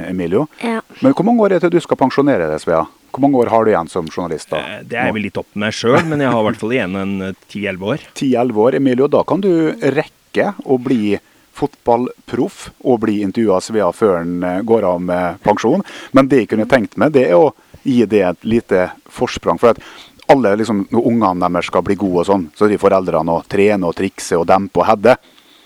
Emilio. 0.08 0.46
Ja. 0.62 0.80
Men 1.02 1.12
hvor 1.12 1.26
mange 1.26 1.42
år 1.44 1.52
er 1.52 1.58
det 1.58 1.68
til 1.68 1.76
du 1.76 1.84
skal 1.84 2.00
pensjonere 2.00 2.48
deg, 2.48 2.62
Svea? 2.62 2.86
Hvor 3.12 3.22
mange 3.24 3.38
år 3.40 3.50
har 3.50 3.64
du 3.64 3.70
igjen 3.72 3.88
som 3.90 4.06
journalist? 4.10 4.50
da? 4.50 4.58
Eh, 4.58 4.82
Det 4.84 4.98
er 4.98 5.06
jeg 5.08 5.14
vel 5.16 5.22
litt 5.28 5.38
opp 5.40 5.54
med 5.58 5.72
sjøl, 5.74 6.02
men 6.06 6.20
jeg 6.20 6.30
har 6.30 6.40
i 6.42 6.46
hvert 6.50 6.60
fall 6.60 6.74
igjen 6.76 6.96
en 6.96 7.14
eh, 7.30 7.34
10-11 7.50 7.88
år. 7.94 7.98
10-11 8.14 8.62
år, 8.66 8.74
Emilio. 8.80 9.08
Da 9.08 9.22
kan 9.24 9.40
du 9.40 9.50
rekke 9.80 10.52
å 10.64 10.78
bli 10.78 11.18
fotballproff 11.58 12.68
og 12.86 13.00
bli 13.02 13.16
intervjua 13.24 13.56
av 13.58 13.64
Svea 13.66 13.88
før 13.96 14.18
han 14.20 14.36
eh, 14.46 14.60
går 14.66 14.84
av 14.86 15.00
med 15.02 15.40
pensjon. 15.44 15.82
Men 16.12 16.28
det 16.30 16.44
jeg 16.44 16.50
kunne 16.52 16.68
tenkt 16.70 16.96
meg, 17.00 17.12
det 17.16 17.26
er 17.30 17.38
å 17.38 17.50
gi 17.82 18.04
det 18.10 18.22
et 18.28 18.44
lite 18.46 18.90
forsprang. 19.10 19.58
For 19.58 19.74
at 19.74 19.82
alle 20.28 20.52
liksom, 20.60 20.84
når 20.92 21.06
ungene 21.08 21.48
deres 21.48 21.70
skal 21.70 21.82
bli 21.86 21.96
gode 21.98 22.22
og 22.22 22.28
sånn, 22.28 22.46
så 22.54 22.66
er 22.68 22.74
de 22.74 22.80
foreldrene 22.82 23.32
og 23.38 23.46
trene 23.50 23.88
og 23.88 23.96
trikse 23.96 24.36
og 24.38 24.46
dempe 24.50 24.82
og 24.82 24.88
header. 24.90 25.18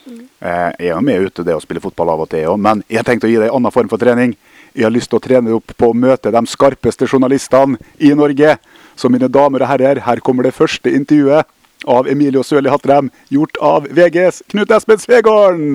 Eh, 0.06 0.70
Jeg 0.78 0.88
er 0.88 0.94
jo 0.96 1.00
med 1.04 1.28
ute 1.28 1.44
det 1.46 1.54
å 1.56 1.62
spille 1.62 1.82
fotball 1.82 2.14
av 2.14 2.24
og 2.24 2.30
til 2.32 2.46
òg, 2.50 2.58
men 2.62 2.82
jeg 2.88 2.98
har 3.02 3.06
tenkt 3.06 3.26
å 3.26 3.30
gi 3.30 3.36
deg 3.38 3.50
en 3.50 3.58
annen 3.60 3.74
form 3.74 3.90
for 3.90 3.98
trening. 4.02 4.36
Jeg 4.74 4.86
har 4.86 4.94
lyst 4.94 5.10
til 5.12 5.20
å 5.20 5.24
trene 5.24 5.56
opp 5.56 5.74
på 5.76 5.90
å 5.90 5.96
møte 5.96 6.32
de 6.32 6.42
skarpeste 6.48 7.08
journalistene 7.08 7.78
i 8.00 8.12
Norge. 8.16 8.56
Så 8.96 9.10
mine 9.12 9.28
damer 9.32 9.64
og 9.64 9.70
herrer, 9.72 10.00
her 10.06 10.22
kommer 10.24 10.48
det 10.48 10.54
første 10.56 10.92
intervjuet 10.92 11.48
av 11.88 12.08
Emilio 12.08 12.44
Sørli 12.46 12.70
Hattrem, 12.70 13.10
gjort 13.32 13.58
av 13.60 13.88
VGs 13.90 14.44
Knut 14.52 14.70
Espen 14.74 15.00
Svegården. 15.02 15.74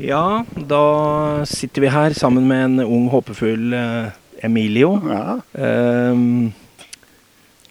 Ja, 0.00 0.44
da 0.54 1.44
sitter 1.48 1.84
vi 1.84 1.92
her 1.92 2.14
sammen 2.16 2.46
med 2.48 2.64
en 2.64 2.86
ung, 2.86 3.08
håpefull 3.12 3.74
eh, 3.76 4.12
Emilio. 4.46 4.94
Ja. 5.04 5.40
Um, 5.52 6.52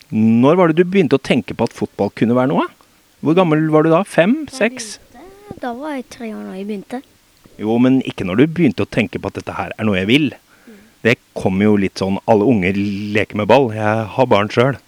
når 0.10 0.60
var 0.60 0.70
det 0.70 0.84
du 0.84 0.90
begynte 0.90 1.18
å 1.18 1.26
tenke 1.26 1.58
på 1.58 1.66
at 1.66 1.74
fotball 1.74 2.14
kunne 2.14 2.38
være 2.38 2.52
noe? 2.54 2.68
Hvor 3.26 3.36
gammel 3.38 3.66
var 3.74 3.86
du 3.86 3.92
da? 3.94 4.04
Fem? 4.06 4.44
Seks? 4.54 4.98
Da 5.60 5.74
var 5.76 5.98
jeg 5.98 6.06
tre 6.14 6.30
år 6.36 6.46
da 6.46 6.54
jeg 6.56 6.70
begynte. 6.70 7.02
Jo, 7.60 7.76
men 7.82 8.00
ikke 8.08 8.28
når 8.28 8.40
du 8.40 8.46
begynte 8.48 8.86
å 8.86 8.90
tenke 8.90 9.20
på 9.20 9.32
at 9.32 9.40
dette 9.42 9.56
her 9.58 9.74
er 9.76 9.88
noe 9.88 10.00
jeg 10.00 10.10
vil. 10.10 10.30
Det 11.04 11.16
kom 11.38 11.62
jo 11.64 11.78
litt 11.80 12.00
sånn 12.02 12.18
Alle 12.28 12.48
unger 12.48 12.76
leker 13.16 13.40
med 13.40 13.48
ball. 13.52 13.70
Jeg 13.76 14.06
har 14.16 14.30
barn 14.32 14.52
sjøl. 14.52 14.80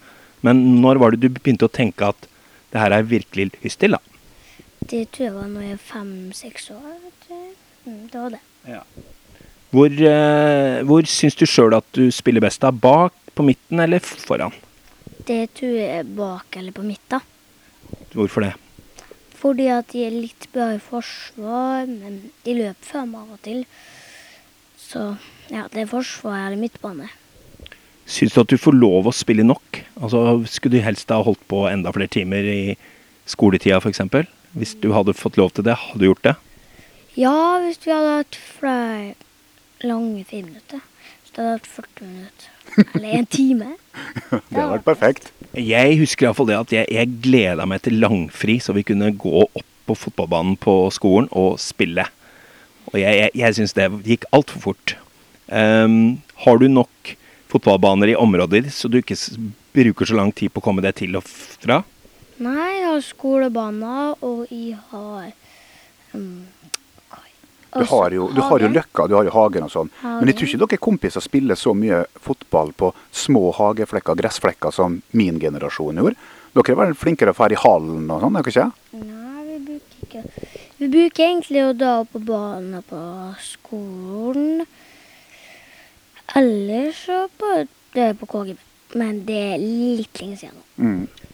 Men 0.46 0.64
når 0.82 1.00
var 1.02 1.14
det 1.14 1.22
du 1.24 1.30
begynte 1.36 1.68
å 1.68 1.72
tenke 1.72 2.10
at 2.12 2.28
det 2.72 2.80
her 2.80 2.96
er 2.96 3.08
virkelig 3.08 3.52
lyst 3.62 3.82
til, 3.84 3.96
da? 3.96 4.00
Det 4.82 5.06
tror 5.14 5.26
jeg 5.28 5.34
var 5.36 5.50
når 5.52 5.66
jeg 5.68 5.76
var 5.76 5.84
fem-seks 5.92 6.72
år. 6.74 6.96
Mm, 7.86 8.08
det 8.12 8.18
var 8.18 8.34
det. 8.34 8.42
Hvor, 9.72 9.88
eh, 9.88 10.82
hvor 10.88 11.08
syns 11.08 11.38
du 11.40 11.46
sjøl 11.48 11.76
at 11.78 11.86
du 11.96 12.10
spiller 12.12 12.44
best? 12.44 12.64
da? 12.64 12.72
Bak, 12.72 13.14
på 13.36 13.46
midten 13.46 13.80
eller 13.80 14.00
foran? 14.00 14.56
Det 15.28 15.44
tror 15.60 15.76
jeg 15.78 16.00
er 16.00 16.10
bak 16.18 16.58
eller 16.58 16.76
på 16.76 16.84
midten. 16.84 17.22
Hvorfor 18.16 18.48
det? 18.48 18.56
Fordi 19.42 19.72
at 19.74 19.90
de 19.94 20.04
er 20.06 20.14
litt 20.14 20.46
bra 20.54 20.72
i 20.76 20.82
forsvar, 20.84 21.90
men 21.90 22.20
de 22.46 22.58
løper 22.60 22.86
fra 22.86 23.06
meg 23.10 23.24
av 23.24 23.38
og 23.38 23.42
til. 23.46 23.64
Så 24.78 25.08
ja, 25.50 25.66
det 25.72 25.84
er 25.84 25.90
forsvar 25.90 26.46
eller 26.46 26.62
midtbane. 26.62 27.10
Syns 28.12 28.36
du 28.36 28.42
at 28.42 28.52
du 28.52 28.60
får 28.60 28.76
lov 28.76 29.08
å 29.08 29.16
spille 29.16 29.46
nok? 29.48 29.82
Altså, 30.02 30.42
Skulle 30.52 30.78
du 30.78 30.86
helst 30.86 31.10
ha 31.14 31.22
holdt 31.24 31.42
på 31.50 31.64
enda 31.70 31.94
flere 31.96 32.12
timer 32.12 32.46
i 32.46 32.62
skoletida 33.30 33.80
f.eks.? 33.80 34.04
Hvis 34.52 34.76
du 34.84 34.92
hadde 34.92 35.16
fått 35.16 35.40
lov 35.40 35.54
til 35.56 35.66
det, 35.66 35.78
hadde 35.80 36.02
du 36.04 36.10
gjort 36.10 36.26
det? 36.28 36.36
Ja, 37.16 37.60
hvis 37.64 37.80
vi 37.86 37.94
hadde 37.96 38.18
hatt 38.22 38.38
flere 38.38 39.16
lange 39.88 40.26
friminutter. 40.28 40.84
Hvis 41.22 41.34
det 41.36 41.44
hadde 41.44 41.56
vært 41.56 41.72
40 41.72 42.12
minutter. 42.12 42.50
Eller 42.96 43.16
en 43.18 43.30
time. 43.32 43.70
Det 44.32 44.56
hadde 44.56 44.72
vært 44.76 44.88
perfekt. 44.88 45.32
Jeg 45.58 45.98
husker 46.00 46.30
iallfall 46.30 46.48
det 46.48 46.60
at 46.60 46.74
jeg, 46.76 46.88
jeg 46.96 47.16
gleda 47.24 47.66
meg 47.68 47.82
til 47.84 48.00
langfri, 48.00 48.60
så 48.64 48.76
vi 48.76 48.86
kunne 48.88 49.12
gå 49.20 49.44
opp 49.44 49.68
på 49.90 49.98
fotballbanen 49.98 50.56
på 50.62 50.76
skolen 50.96 51.28
og 51.36 51.58
spille. 51.60 52.06
Og 52.92 53.00
jeg, 53.02 53.18
jeg, 53.20 53.34
jeg 53.42 53.58
syns 53.58 53.76
det 53.76 53.90
gikk 54.08 54.28
altfor 54.36 54.64
fort. 54.70 54.96
Um, 55.52 56.22
har 56.46 56.62
du 56.62 56.70
nok 56.72 57.16
fotballbaner 57.52 58.14
i 58.14 58.16
området 58.20 58.64
ditt, 58.64 58.76
så 58.76 58.88
du 58.88 59.02
ikke 59.02 59.18
bruker 59.76 60.08
så 60.08 60.16
lang 60.16 60.32
tid 60.36 60.54
på 60.54 60.64
å 60.64 60.66
komme 60.66 60.84
deg 60.86 60.96
til 61.02 61.20
og 61.20 61.28
fra? 61.28 61.82
Nei, 62.42 62.70
jeg 62.80 62.88
har 62.88 63.04
skolebaner, 63.06 64.16
og 64.24 64.48
jeg 64.48 64.80
har 64.94 65.34
um, 66.16 66.48
Du 67.72 67.86
har 67.88 68.12
jo, 68.12 68.28
du 68.36 68.42
har 68.44 68.60
jo 68.60 68.68
Løkka, 68.68 69.06
du 69.08 69.16
har 69.16 69.24
jo 69.24 69.32
Hagen 69.32 69.64
og 69.64 69.72
sånn. 69.72 69.90
Men 70.04 70.28
jeg 70.28 70.38
tror 70.40 70.50
ikke 70.50 70.62
dere 70.66 70.82
kompiser 70.84 71.24
spiller 71.24 71.60
så 71.60 71.72
mye 71.78 72.02
fotball 72.20 72.74
på 72.76 72.92
små 73.16 73.46
hageflekker, 73.56 74.18
gressflekker, 74.20 74.76
som 74.76 75.00
min 75.16 75.40
generasjon 75.40 76.02
gjorde. 76.02 76.20
Dere 76.52 76.74
er 76.74 76.80
vel 76.82 76.98
flinkere 77.00 77.32
å 77.32 77.38
dra 77.38 77.48
i 77.56 77.60
hallen 77.62 78.10
og 78.12 78.26
sånn, 78.26 78.36
er 78.36 78.44
dere 78.44 78.52
ikke? 78.52 78.66
Nei, 79.06 79.44
vi 79.48 79.60
bruker 79.70 80.08
ikke 80.08 80.24
Vi 80.82 80.90
bruker 80.92 81.24
egentlig 81.30 81.64
å 81.64 81.72
dra 81.78 81.94
på 82.12 82.20
banen 82.28 82.84
på 82.90 83.04
skolen. 83.46 84.66
Eller 86.36 86.92
så 86.96 87.24
på, 87.40 87.54
det 87.96 88.10
er 88.10 88.20
på 88.20 88.28
KGB. 88.34 88.60
Men 89.00 89.24
det 89.28 89.40
er 89.54 89.64
litt 89.64 90.20
lenge 90.20 90.42
siden 90.42 90.58
nå. 90.58 90.66
Mm. 90.84 91.32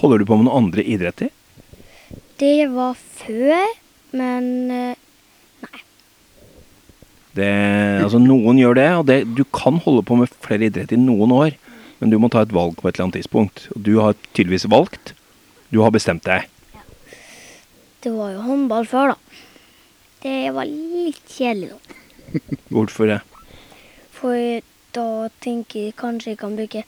Holder 0.00 0.18
du 0.18 0.26
på 0.26 0.38
med 0.40 0.48
noen 0.48 0.64
andre 0.64 0.82
idretter? 0.88 1.30
Det 2.42 2.66
var 2.72 2.98
før, 2.98 3.76
men 4.18 4.46
eh, 4.74 5.01
Det, 7.32 7.48
altså 8.04 8.20
Noen 8.20 8.58
gjør 8.60 8.76
det, 8.76 8.88
og 8.98 9.06
det, 9.08 9.18
du 9.36 9.44
kan 9.48 9.78
holde 9.80 10.04
på 10.04 10.18
med 10.20 10.32
flere 10.44 10.68
idretter 10.68 10.98
i 10.98 11.00
noen 11.00 11.32
år. 11.32 11.58
men 12.02 12.10
du 12.10 12.16
må 12.18 12.26
ta 12.28 12.40
et 12.42 12.52
valg 12.52 12.74
på 12.74 12.88
et 12.88 12.96
eller 12.96 13.04
annet 13.04 13.20
tidspunkt. 13.20 13.68
Og 13.76 13.84
du 13.86 13.92
har 14.02 14.16
tydeligvis 14.34 14.66
valgt. 14.66 15.12
Du 15.70 15.84
har 15.84 15.92
bestemt 15.94 16.24
deg. 16.26 16.48
Det 18.02 18.10
var 18.10 18.32
jo 18.34 18.42
håndball 18.42 18.88
før, 18.90 19.12
da. 19.14 19.42
Det 20.22 20.50
var 20.54 20.66
litt 20.66 21.22
kjedelig 21.30 21.70
nå. 21.70 21.78
Hvorfor 22.74 23.06
det? 23.06 23.20
For 24.16 24.34
da 24.96 25.06
tenker 25.42 25.86
jeg 25.86 25.96
kanskje 25.98 26.34
jeg 26.34 26.40
kan 26.42 26.58
bruke 26.58 26.82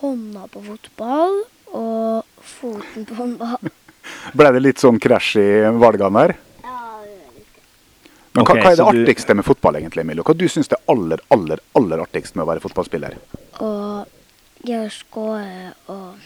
hånda 0.00 0.48
på 0.50 0.64
fotball 0.66 1.38
og 1.74 2.42
foten 2.42 3.06
på 3.06 3.20
håndball. 3.22 3.72
Ble 4.38 4.50
det 4.56 4.64
litt 4.64 4.82
sånn 4.82 4.98
krasj 5.02 5.38
i 5.40 5.48
valgene 5.78 6.26
der? 6.26 6.36
Men 8.34 8.42
hva, 8.44 8.54
Ok, 8.54 8.60
hva 8.64 8.70
er 8.72 8.76
det 8.76 8.86
artigste 8.90 9.28
du- 9.28 9.34
med 9.38 9.44
fotball, 9.46 9.76
egentlig, 9.78 10.00
Emilio? 10.02 10.24
Hva 10.26 10.36
du 10.36 10.48
syns 10.48 10.70
er 10.72 10.80
aller, 10.88 11.18
aller, 11.30 11.60
aller 11.76 11.98
artigst 12.02 12.34
med 12.34 12.44
å 12.44 12.48
være 12.50 12.62
fotballspiller? 12.64 13.14
Og 13.60 14.06
gjøre 14.66 14.90
skåre 14.90 15.74
og 15.88 16.16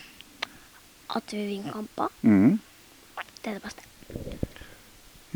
at 1.16 1.32
vi 1.32 1.46
vinner 1.50 1.72
kamper. 1.72 2.08
Mm. 2.24 2.58
Det 3.42 3.50
er 3.52 3.58
det 3.58 3.62
beste. 3.62 3.82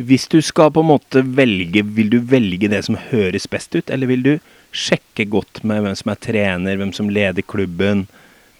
Hvis 0.00 0.26
du 0.28 0.40
skal 0.40 0.70
på 0.70 0.80
en 0.80 0.88
måte 0.88 1.20
velge, 1.22 1.82
vil 1.85 2.08
du 2.08 2.18
velge 2.20 2.70
det 2.70 2.85
som 2.87 2.96
høres 2.96 3.46
best 3.46 3.74
ut, 3.76 3.90
eller 3.90 4.06
vil 4.08 4.22
du 4.22 4.40
sjekke 4.72 5.28
godt 5.28 5.62
med 5.68 5.82
hvem 5.85 5.96
som 5.96 6.11
er 6.11 6.16
trener, 6.24 6.76
hvem 6.80 6.94
som 6.96 7.11
leder 7.12 7.42
klubben, 7.44 8.06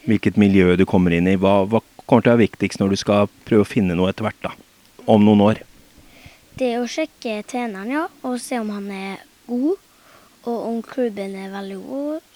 hvilket 0.07 0.37
miljø 0.37 0.77
du 0.77 0.85
kommer 0.85 1.13
inn 1.17 1.27
i? 1.31 1.37
Hva, 1.37 1.63
hva 1.67 1.81
kommer 2.07 2.23
til 2.23 2.33
å 2.33 2.37
være 2.37 2.45
viktigst 2.51 2.83
når 2.83 2.91
du 2.91 2.97
skal 3.01 3.31
prøve 3.47 3.65
å 3.65 3.69
finne 3.73 3.97
noe 3.97 4.11
etter 4.13 4.27
hvert, 4.29 4.41
da? 4.45 4.53
Om 5.09 5.25
noen 5.25 5.41
år? 5.41 5.63
Det 6.59 6.69
er 6.69 6.83
å 6.83 6.89
sjekke 6.91 7.41
treneren, 7.49 7.93
ja, 7.95 8.03
og 8.29 8.37
se 8.43 8.59
om 8.61 8.71
han 8.75 8.91
er 8.93 9.23
god, 9.47 9.81
og 10.43 10.59
om 10.69 10.83
klubben 10.85 11.37
er 11.39 11.55
veldig 11.55 11.79
god. 11.87 12.29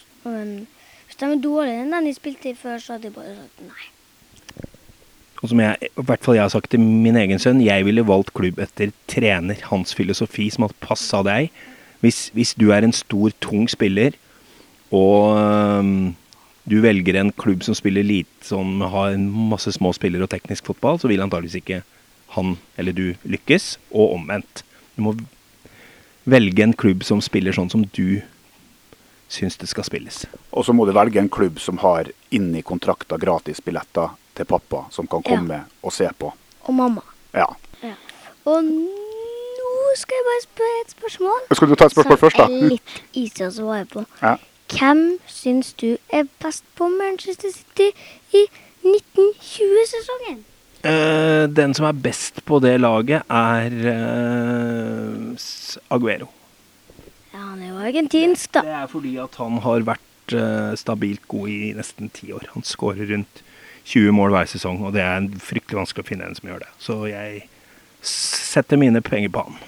Hvis 1.07 1.21
de 1.21 1.29
er 1.29 1.43
dårligere 1.43 1.85
enn 1.85 1.93
den 1.95 2.09
de 2.09 2.17
spilte 2.17 2.51
i 2.51 2.57
før, 2.59 2.81
så 2.83 2.97
hadde 2.97 3.11
de 3.11 3.17
bare 3.19 3.37
sagt 3.37 3.63
nei. 3.67 3.93
Og 5.43 5.51
som 5.53 5.61
jeg, 5.61 5.89
i 5.93 6.05
hvert 6.09 6.25
fall 6.25 6.39
jeg 6.39 6.47
har 6.47 6.53
sagt 6.55 6.71
til 6.73 6.81
min 6.81 7.19
egen 7.21 7.41
sønn, 7.43 7.61
jeg 7.61 7.85
ville 7.87 8.07
valgt 8.09 8.33
klubb 8.37 8.61
etter 8.63 8.93
trener, 9.11 9.61
hans 9.69 9.93
filosofi 9.95 10.49
som 10.53 10.65
hadde 10.65 10.81
passa 10.83 11.21
deg. 11.27 11.51
Hvis, 12.01 12.31
hvis 12.37 12.55
du 12.57 12.71
er 12.73 12.87
en 12.87 12.95
stor, 12.97 13.35
tung 13.45 13.69
spiller, 13.69 14.17
og 14.95 15.37
øhm, 15.37 16.15
du 16.67 16.81
velger 16.83 17.21
en 17.21 17.33
klubb 17.37 17.63
som 17.67 17.77
spiller 17.77 18.07
lite, 18.07 18.33
som 18.49 18.81
har 18.81 19.17
masse 19.21 19.73
små 19.77 19.93
spillere 19.97 20.27
og 20.27 20.33
teknisk 20.33 20.67
fotball, 20.67 21.01
så 21.01 21.11
vil 21.11 21.23
antageligvis 21.25 21.61
ikke 21.61 21.83
han 22.37 22.57
eller 22.79 22.93
du 22.97 23.15
lykkes, 23.25 23.77
og 23.93 24.15
omvendt. 24.19 24.63
Du 24.97 25.03
må 25.05 25.17
velge 26.27 26.63
en 26.65 26.75
klubb 26.75 27.05
som 27.07 27.21
spiller 27.23 27.53
sånn 27.57 27.71
som 27.73 27.85
du 27.97 28.21
syns 29.33 29.57
det 29.59 29.69
skal 29.71 29.85
spilles. 29.87 30.25
Og 30.55 30.65
så 30.67 30.73
må 30.75 30.87
du 30.87 30.93
velge 30.95 31.19
en 31.19 31.29
klubb 31.33 31.59
som 31.63 31.79
har 31.83 32.11
inni 32.35 32.63
kontrakta 32.67 33.19
gratisbilletter 33.19 34.13
til 34.37 34.45
pappa, 34.47 34.85
som 34.95 35.07
kan 35.07 35.23
Ja. 35.25 35.31
komme 35.37 35.65
og 35.83 35.93
se 35.93 36.09
på. 36.19 36.33
Og 36.69 36.75
mamma. 36.75 37.03
Ja. 37.35 37.47
Og 38.47 38.63
nå 38.65 39.73
skal 39.97 40.15
jeg 40.17 40.27
bare 40.27 40.43
spørre 40.43 40.81
et 40.85 40.91
spørsmål. 40.95 41.41
Skal 41.57 41.69
du 41.69 41.75
ta 41.75 41.85
et 41.87 41.93
spørsmål 41.93 42.19
først, 42.19 42.37
da? 42.37 42.47
Som 42.47 42.55
er 42.55 42.69
litt 42.69 43.03
easy 43.15 43.43
å 43.45 43.51
svare 43.51 43.85
på. 43.87 44.07
Ja. 44.23 44.37
Hvem 44.69 45.19
syns 45.31 45.73
du 45.79 45.97
er 46.13 46.25
best 46.43 46.65
på 46.77 46.89
Manchester 46.91 47.51
City 47.55 47.91
i 48.35 48.47
1920-sesongen? 48.85 50.45
Eh, 50.87 51.45
den 51.51 51.75
som 51.75 51.89
er 51.89 51.97
best 51.99 52.43
på 52.47 52.61
det 52.63 52.77
laget, 52.81 53.25
er 53.27 53.73
uh, 53.91 55.47
Aguero. 55.91 56.29
Ja, 57.33 57.41
han 57.41 57.63
er 57.63 57.73
jo 57.73 57.81
argentinsk, 57.83 58.53
da. 58.55 58.63
Det 58.67 58.77
er 58.83 58.91
fordi 58.93 59.17
at 59.23 59.39
han 59.41 59.59
har 59.65 59.87
vært 59.89 60.37
uh, 60.37 60.77
stabilt 60.79 61.27
god 61.31 61.51
i 61.51 61.73
nesten 61.77 62.13
ti 62.15 62.31
år. 62.37 62.47
Han 62.55 62.67
skårer 62.67 63.11
rundt 63.11 63.43
20 63.87 64.15
mål 64.15 64.35
hver 64.35 64.51
sesong, 64.51 64.83
og 64.87 64.95
det 64.97 65.03
er 65.03 65.19
en 65.21 65.31
fryktelig 65.43 65.81
vanskelig 65.81 66.07
å 66.07 66.11
finne 66.11 66.29
en 66.29 66.39
som 66.39 66.51
gjør 66.51 66.63
det. 66.65 66.71
Så 66.83 67.01
jeg 67.11 67.47
setter 68.07 68.79
mine 68.79 69.03
penger 69.03 69.33
på 69.35 69.47
han. 69.47 69.59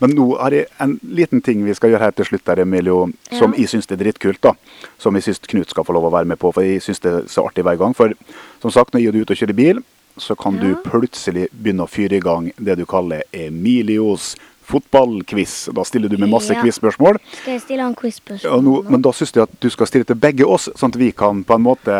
Men 0.00 0.14
nå 0.16 0.24
har 0.40 0.54
jeg 0.56 0.70
en 0.80 0.94
liten 1.04 1.42
ting 1.44 1.60
vi 1.66 1.74
skal 1.76 1.92
gjøre 1.92 2.06
her 2.08 2.14
til 2.16 2.28
slutt, 2.30 2.46
der, 2.46 2.62
Emilio, 2.64 3.10
som 3.32 3.52
Ja. 3.52 3.58
jeg 3.60 3.68
syns 3.68 3.90
er 3.90 4.00
drittkult. 4.00 4.40
da. 4.40 4.54
Som 4.98 5.14
jeg 5.14 5.24
syns 5.26 5.42
Knut 5.46 5.70
skal 5.70 5.84
få 5.84 5.92
lov 5.92 6.08
å 6.08 6.14
være 6.14 6.26
med 6.26 6.38
på, 6.38 6.52
for 6.54 6.62
jeg 6.62 6.80
syns 6.80 7.00
det 7.00 7.12
er 7.12 7.28
så 7.28 7.44
artig 7.46 7.64
hver 7.64 7.76
gang. 7.78 7.94
For 7.94 8.14
som 8.62 8.70
sagt, 8.70 8.94
når 8.94 9.00
jeg 9.00 9.14
er 9.14 9.20
ute 9.20 9.30
og 9.32 9.36
kjører 9.36 9.56
bil, 9.56 9.82
så 10.16 10.34
kan 10.38 10.56
du 10.60 10.74
plutselig 10.84 11.48
begynne 11.52 11.84
å 11.84 11.90
fyre 11.90 12.16
i 12.16 12.20
gang 12.24 12.50
det 12.58 12.76
du 12.78 12.84
kaller 12.88 13.22
Emilios 13.32 14.34
fotballquiz. 14.66 15.68
Da 15.76 15.84
stiller 15.86 16.08
du 16.10 16.16
med 16.18 16.28
masse 16.32 16.50
Ja. 16.54 16.60
quiz-spørsmål. 16.62 17.18
Skal 17.42 17.52
jeg 17.52 17.60
stille 17.62 17.82
han 17.84 17.94
quizspørsmål? 17.94 18.62
nå, 18.64 18.72
men 18.90 19.02
da 19.02 19.12
syns 19.14 19.30
jeg 19.32 19.42
at 19.44 19.60
du 19.62 19.68
skal 19.70 19.86
stille 19.86 20.04
til 20.08 20.16
begge 20.18 20.42
oss, 20.46 20.68
sånn 20.74 20.90
at 20.90 20.98
vi 20.98 21.12
kan 21.12 21.44
på 21.46 21.54
en 21.54 21.62
måte 21.62 21.98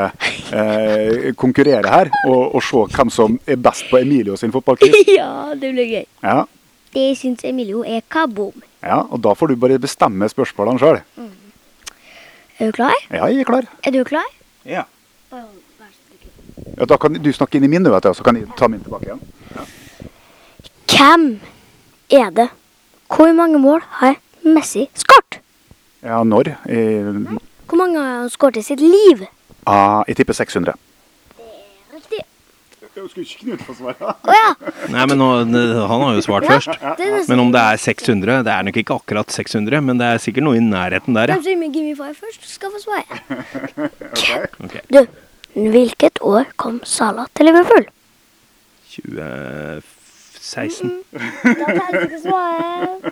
eh, 0.52 1.32
konkurrere 1.38 1.86
her. 1.92 2.10
Og, 2.26 2.56
og 2.56 2.62
se 2.66 2.82
hvem 2.96 3.10
som 3.14 3.38
er 3.46 3.56
best 3.56 3.86
på 3.90 4.00
Emilio 4.00 4.34
sin 4.36 4.50
fotballquiz. 4.50 4.96
ja, 5.20 5.54
det 5.54 5.70
blir 5.76 5.86
gøy. 5.92 6.04
Ja. 6.24 6.44
Det 6.96 7.06
syns 7.20 7.44
Emilio 7.44 7.84
er 7.84 8.02
kaboom. 8.10 8.58
ja, 8.82 9.02
og 9.10 9.20
da 9.22 9.34
får 9.34 9.48
du 9.52 9.56
bare 9.62 9.78
bestemme 9.78 10.26
spørsmålene 10.32 10.80
sjøl. 10.82 11.00
Er 12.58 12.66
du 12.70 12.72
klar? 12.72 12.94
Ja, 13.12 13.26
jeg 13.28 13.40
er 13.44 13.44
klar. 13.44 13.66
Er 13.84 13.92
du 13.92 14.02
klar? 14.08 14.24
Ja. 14.64 14.84
Ja, 16.76 16.84
da 16.84 16.96
kan 17.00 17.16
du 17.16 17.32
snakke 17.32 17.56
inn 17.56 17.64
i 17.64 17.70
min, 17.72 17.86
vet 17.88 18.04
du, 18.04 18.12
så 18.12 18.24
kan 18.24 18.36
jeg 18.36 18.48
ta 18.58 18.68
min 18.68 18.82
tilbake 18.84 19.08
igjen. 19.08 19.20
Hvem 20.92 21.24
er 22.12 22.30
det? 22.36 22.48
Hvor 23.08 23.32
mange 23.36 23.58
mål 23.62 23.80
har 24.00 24.18
Messi 24.44 24.86
skåret? 24.94 25.40
Ja, 26.04 26.22
når? 26.22 26.52
I... 26.68 26.82
Hvor 27.66 27.80
mange 27.80 27.98
har 27.98 28.20
han 28.20 28.30
skåret 28.30 28.60
i 28.60 28.66
sitt 28.66 28.84
liv? 28.84 29.24
ah, 29.66 30.04
jeg 30.06 30.20
tipper 30.20 30.36
600. 30.36 30.76
Riktig. 31.94 32.20
Skulle 32.94 33.24
ikke 33.24 33.42
Knut 33.42 33.64
få 33.66 33.74
svare? 33.76 34.12
Å 34.12 34.36
ja. 34.36 34.52
Nei, 34.92 35.02
men 35.10 35.18
nå, 35.20 35.28
Han 35.90 36.04
har 36.04 36.14
jo 36.16 36.22
svart 36.24 36.46
ja. 36.46 36.56
først. 36.56 37.28
Men 37.28 37.42
om 37.42 37.50
det 37.52 37.60
er 37.60 37.80
600 37.82 38.38
Det 38.46 38.52
er 38.54 38.64
nok 38.68 38.78
ikke 38.80 38.96
akkurat 39.00 39.32
600, 39.32 39.82
men 39.84 40.00
det 40.00 40.12
er 40.12 40.22
sikkert 40.22 40.46
noe 40.46 40.60
i 40.60 40.64
nærheten 40.64 41.16
der, 41.16 41.32
ja. 41.32 41.40
Kanskje 41.40 41.56
Jimmy 41.56 41.72
Gimme 41.74 41.96
Five 41.98 42.14
først 42.16 42.46
skal 42.52 42.72
få 42.72 42.84
svare. 42.84 43.20
okay. 44.64 44.84
Du, 44.92 45.02
hvilket 45.56 46.18
år 46.20 46.44
kom 46.60 46.80
Salah 46.84 47.26
til 47.34 47.46
Liverpool? 47.48 47.86
2016. 48.92 50.92
Da 51.42 51.64
kan 51.64 51.80
jeg 51.92 52.02
ikke 52.02 52.20
svare. 52.22 53.10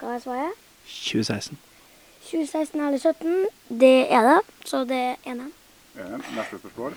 Hva 0.00 0.08
er 0.16 0.20
svaret? 0.22 0.52
2016. 0.90 1.58
2016 2.30 2.80
eller 2.80 2.98
17? 2.98 3.46
Det 3.80 4.12
er 4.12 4.22
det, 4.28 4.40
så 4.68 4.84
det 4.84 4.96
er 4.96 5.14
ene. 5.30 5.46
Neste 5.96 6.58
spørsmål. 6.58 6.92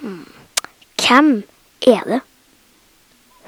Hvem 1.04 1.44
er 1.88 2.02
det 2.10 2.22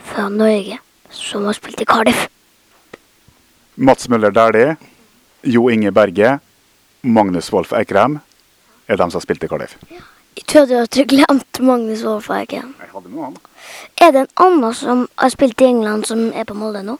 fra 0.05 0.29
Norge 0.29 0.77
som 1.09 1.45
har 1.45 1.53
spilt 1.57 1.81
i 1.81 1.85
Cardiff? 1.89 2.27
Mats 3.75 4.09
Møller 4.09 4.29
Dæhlie, 4.31 4.75
Jo 5.43 5.69
Inge 5.69 5.91
Berge, 5.91 6.39
Magnus 7.01 7.53
Wolff 7.53 7.71
Eikrem 7.73 8.19
er 8.87 8.95
dem 8.97 9.09
som 9.11 9.19
har 9.19 9.23
spilt 9.25 9.43
i 9.43 9.47
Cardiff. 9.51 9.75
Jeg 10.35 10.45
trodde 10.51 10.81
at 10.83 10.91
du 10.91 11.03
glemte 11.07 11.63
Magnus 11.63 12.01
Wolfhagen. 12.03 12.73
Jeg 12.81 12.89
hadde 12.91 13.11
noe 13.13 13.29
annet. 13.29 13.45
Er 14.03 14.11
det 14.11 14.23
en 14.25 14.33
annen 14.45 14.73
som 14.75 15.05
har 15.17 15.31
spilt 15.31 15.61
i 15.63 15.67
England, 15.69 16.05
som 16.09 16.25
er 16.35 16.43
på 16.47 16.57
Molde 16.59 16.81
nå? 16.83 16.97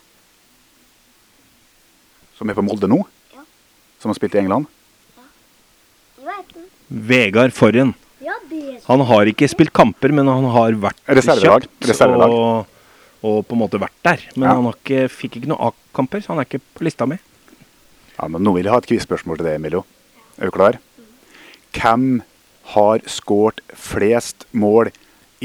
Som 2.38 2.50
er 2.52 2.56
på 2.58 2.63
Molde 2.65 2.88
nå? 2.91 3.02
Ja. 3.36 3.43
Som 4.02 4.12
har 4.13 4.17
spilt 4.19 4.36
i 4.38 4.41
England? 4.43 4.69
Jeg 6.17 6.28
vet 6.30 6.54
den. 6.56 6.69
Vegard 7.12 7.54
Forhen. 7.56 7.93
Ja, 8.24 8.38
det 8.50 8.80
Han 8.88 9.04
har 9.10 9.28
ikke 9.30 9.50
spilt 9.52 9.74
kamper, 9.76 10.13
men 10.15 10.28
han 10.32 10.48
har 10.56 10.78
vært 10.88 11.00
Reservelag. 11.19 11.67
Reservelag. 11.86 12.32
Og, 12.34 12.71
og 13.26 13.41
på 13.50 13.56
en 13.58 13.62
måte 13.65 13.80
vært 13.82 13.98
der. 14.08 14.24
Men 14.36 14.48
Ja. 14.50 14.56
han 14.56 14.69
har 14.69 14.80
ikke, 14.80 15.10
fikk 15.12 15.38
ikke 15.41 15.52
noen 15.52 15.67
A-kamper, 15.69 16.24
så 16.24 16.34
han 16.34 16.39
er 16.41 16.48
ikke 16.48 16.63
på 16.80 16.88
lista 16.88 17.06
mi. 17.10 17.19
Ja, 18.15 18.28
men 18.32 18.41
Nå 18.48 18.56
vil 18.56 18.63
jeg 18.63 18.71
ha 18.71 18.80
et 18.80 18.88
quiz-spørsmål 18.88 19.38
til 19.41 19.45
deg, 19.52 19.60
Emilio. 19.60 19.84
Er 20.39 20.48
du 20.48 20.56
klar? 20.56 20.80
Hvem 21.76 22.21
har 22.73 23.01
skåret 23.10 23.62
flest 23.78 24.45
mål 24.51 24.89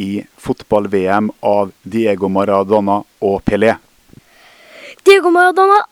i 0.01 0.23
fotball-VM 0.41 1.31
av 1.45 1.73
Diego 1.83 2.29
Maradona 2.33 3.01
og 3.21 3.43
Pelé? 3.45 3.75
Diego 5.05 5.31
Maradona. 5.35 5.83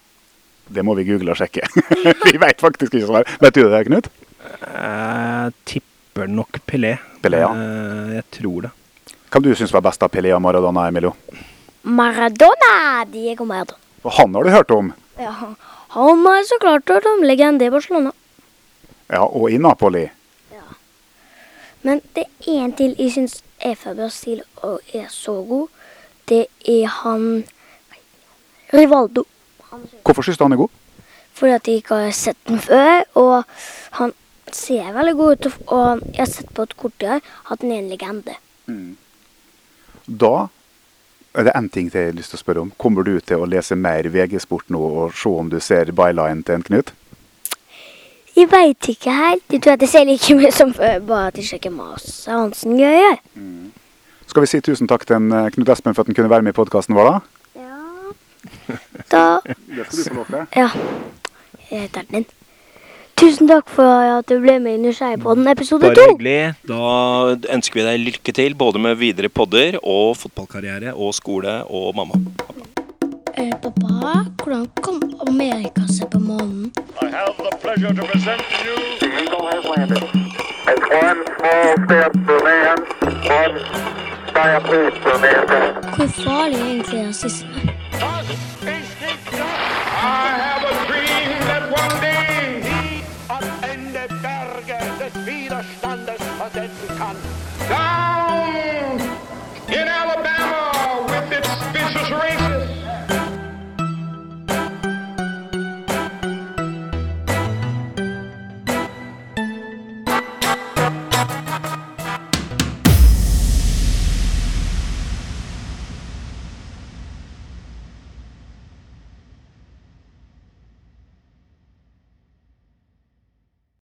Det 0.69 0.85
må 0.85 0.95
vi 0.99 1.05
google 1.09 1.33
og 1.33 1.41
sjekke. 1.41 1.65
vi 2.29 2.37
vet 2.41 2.61
faktisk 2.61 2.95
ikke 2.95 3.07
svar. 3.09 3.29
Vet 3.41 3.57
du 3.57 3.63
det, 3.69 3.85
Knut? 3.89 4.09
Jeg 4.63 5.53
tipper 5.69 6.29
nok 6.33 6.61
Pelé. 6.69 6.97
Pelé, 7.25 7.41
ja. 7.45 7.53
Eh, 7.53 8.17
Jeg 8.19 8.27
tror 8.39 8.69
det. 8.69 8.73
Hvem 9.29 9.45
du 9.45 9.51
syns 9.57 9.73
var 9.75 9.85
best 9.85 10.03
av 10.05 10.13
Pelé 10.13 10.33
og 10.37 10.41
Maradona, 10.45 10.87
Emilio? 10.89 11.15
Maradona! 11.83 13.05
Diego 13.13 13.45
Maradona. 13.49 13.81
Han 14.19 14.35
har 14.37 14.45
du 14.45 14.51
hørt 14.55 14.71
om. 14.71 14.93
Ja, 15.19 15.33
han 15.93 16.25
har 16.27 16.45
så 16.49 16.59
klart 16.63 16.89
hørt 16.89 17.07
om 17.11 17.25
legende 17.27 17.67
i 17.67 17.73
Barcelona. 17.73 18.13
Ja, 19.09 19.25
og 19.25 19.51
i 19.51 19.59
Napoli. 19.59 20.07
Men 21.83 22.01
det 22.15 22.25
er 22.47 22.65
en 22.65 22.73
til 22.73 22.95
jeg 22.99 23.13
syns 23.15 23.43
er 23.61 23.75
fra 23.79 23.95
Brasil 23.95 24.43
og 24.63 24.81
er 24.95 25.07
så 25.13 25.35
god. 25.49 25.69
Det 26.29 26.47
er 26.69 26.87
han 26.87 27.45
Rivaldo. 28.75 29.25
Hvorfor 30.05 30.23
syns 30.23 30.39
du 30.39 30.45
han 30.45 30.53
er 30.53 30.63
god? 30.65 30.75
Fordi 31.39 31.53
at 31.55 31.69
jeg 31.69 31.83
ikke 31.83 31.95
har 32.03 32.11
sett 32.17 32.39
den 32.49 32.59
før. 32.61 33.05
Og 33.15 33.45
han 34.01 34.13
ser 34.53 34.93
veldig 34.93 35.15
god 35.17 35.33
ut, 35.33 35.47
og- 35.67 36.01
jeg 36.13 36.19
har 36.19 36.27
sett 36.27 36.55
på 36.55 36.63
et 36.63 36.77
kort 36.77 36.93
jeg 37.01 37.09
har, 37.09 37.21
at 37.51 37.61
den 37.61 37.73
er 37.73 37.79
en 37.79 37.89
legende. 37.89 38.35
Da 40.09 40.49
er 41.35 41.45
det 41.45 41.53
én 41.55 41.69
ting 41.71 41.91
til 41.91 42.01
jeg 42.01 42.13
har 42.13 42.17
lyst 42.17 42.31
til 42.31 42.39
å 42.39 42.43
spørre 42.43 42.61
om. 42.61 42.73
Kommer 42.79 43.05
du 43.05 43.21
til 43.21 43.37
å 43.37 43.47
lese 43.49 43.77
mer 43.77 44.03
VG-sport 44.03 44.71
nå 44.71 44.81
og 44.81 45.13
se 45.15 45.29
om 45.29 45.49
du 45.51 45.61
ser 45.61 45.93
byline 45.93 46.43
til 46.45 46.55
en 46.55 46.63
Knut? 46.63 46.93
Jeg 48.39 48.47
veit 48.53 48.89
ikke 48.93 49.11
helt. 49.15 49.43
Jeg 49.51 49.63
tror 49.65 49.75
at 49.75 49.83
jeg 49.83 49.91
ser 49.91 50.05
like 50.07 50.35
mye 50.39 50.51
som 50.55 50.71
før, 50.77 50.99
bare 51.09 51.27
at 51.33 51.39
jeg 51.41 51.49
sjekker 51.49 51.73
masse 51.75 52.31
Hansen 52.31 52.77
gjør. 52.79 53.17
Skal 54.29 54.45
vi 54.45 54.51
si 54.51 54.61
tusen 54.63 54.89
takk 54.91 55.07
til 55.09 55.17
en, 55.17 55.31
eh, 55.33 55.49
Knut 55.55 55.69
Espen 55.73 55.95
for 55.97 56.05
at 56.05 56.11
han 56.11 56.15
kunne 56.19 56.31
være 56.31 56.45
med 56.47 56.53
i 56.55 56.59
podkasten 56.59 56.95
vår, 56.95 57.09
da? 57.09 57.21
Ja. 57.59 58.75
Da 59.11 59.23
Det 59.77 59.87
skal 59.89 60.05
du 60.05 60.11
få 60.11 60.19
lov 60.21 60.27
til. 60.27 60.45
Ja. 60.57 60.69
Jeg 61.71 61.81
heter 61.89 62.03
den. 62.13 62.23
din. 62.23 62.27
Tusen 63.19 63.49
takk 63.51 63.67
for 63.75 63.83
at 64.19 64.29
du 64.31 64.37
ble 64.39 64.59
med 64.63 64.77
i 64.77 64.83
Nysgjerrigpodden 64.85 65.49
episode 65.51 65.89
Bare 65.89 65.97
to. 65.99 66.05
hyggelig. 66.13 66.55
Da 66.69 67.55
ønsker 67.57 67.81
vi 67.81 67.87
deg 67.89 68.05
lykke 68.05 68.35
til 68.37 68.55
både 68.55 68.79
med 68.79 68.95
videre 69.01 69.29
podder 69.29 69.81
og 69.83 70.15
fotballkarriere 70.21 70.95
og 70.95 71.11
skole 71.17 71.65
og 71.67 71.97
mamma. 71.99 72.21
Eh, 73.35 73.51
pappa, 73.65 74.23
hvordan 74.39 74.69
kom 74.85 75.03
Amerika 75.27 75.83
seg 75.91 76.13
på 76.15 76.21
månen? 76.23 76.71
I 77.01 77.11
have 77.11 77.37
the 77.37 77.57
pleasure 77.61 77.95
to 77.95 78.05
present 78.07 78.43
to 78.43 78.65
you 78.65 78.99
The 78.99 79.23
Eagle 79.23 79.47
has 79.47 79.65
landed. 79.65 80.03
It's 80.67 80.87
one 80.91 81.25
small 81.39 81.75
step 81.87 82.13
for 82.27 82.43
man, 82.43 82.79
one 83.29 83.55
giant 84.35 84.69
leap 84.69 84.95
for 85.03 85.19
mankind. 85.19 85.79
Farlig 86.25 86.61
er 86.61 86.67
egentlig 86.67 87.07
rasisme? 87.07 87.49
Toss 88.01 88.48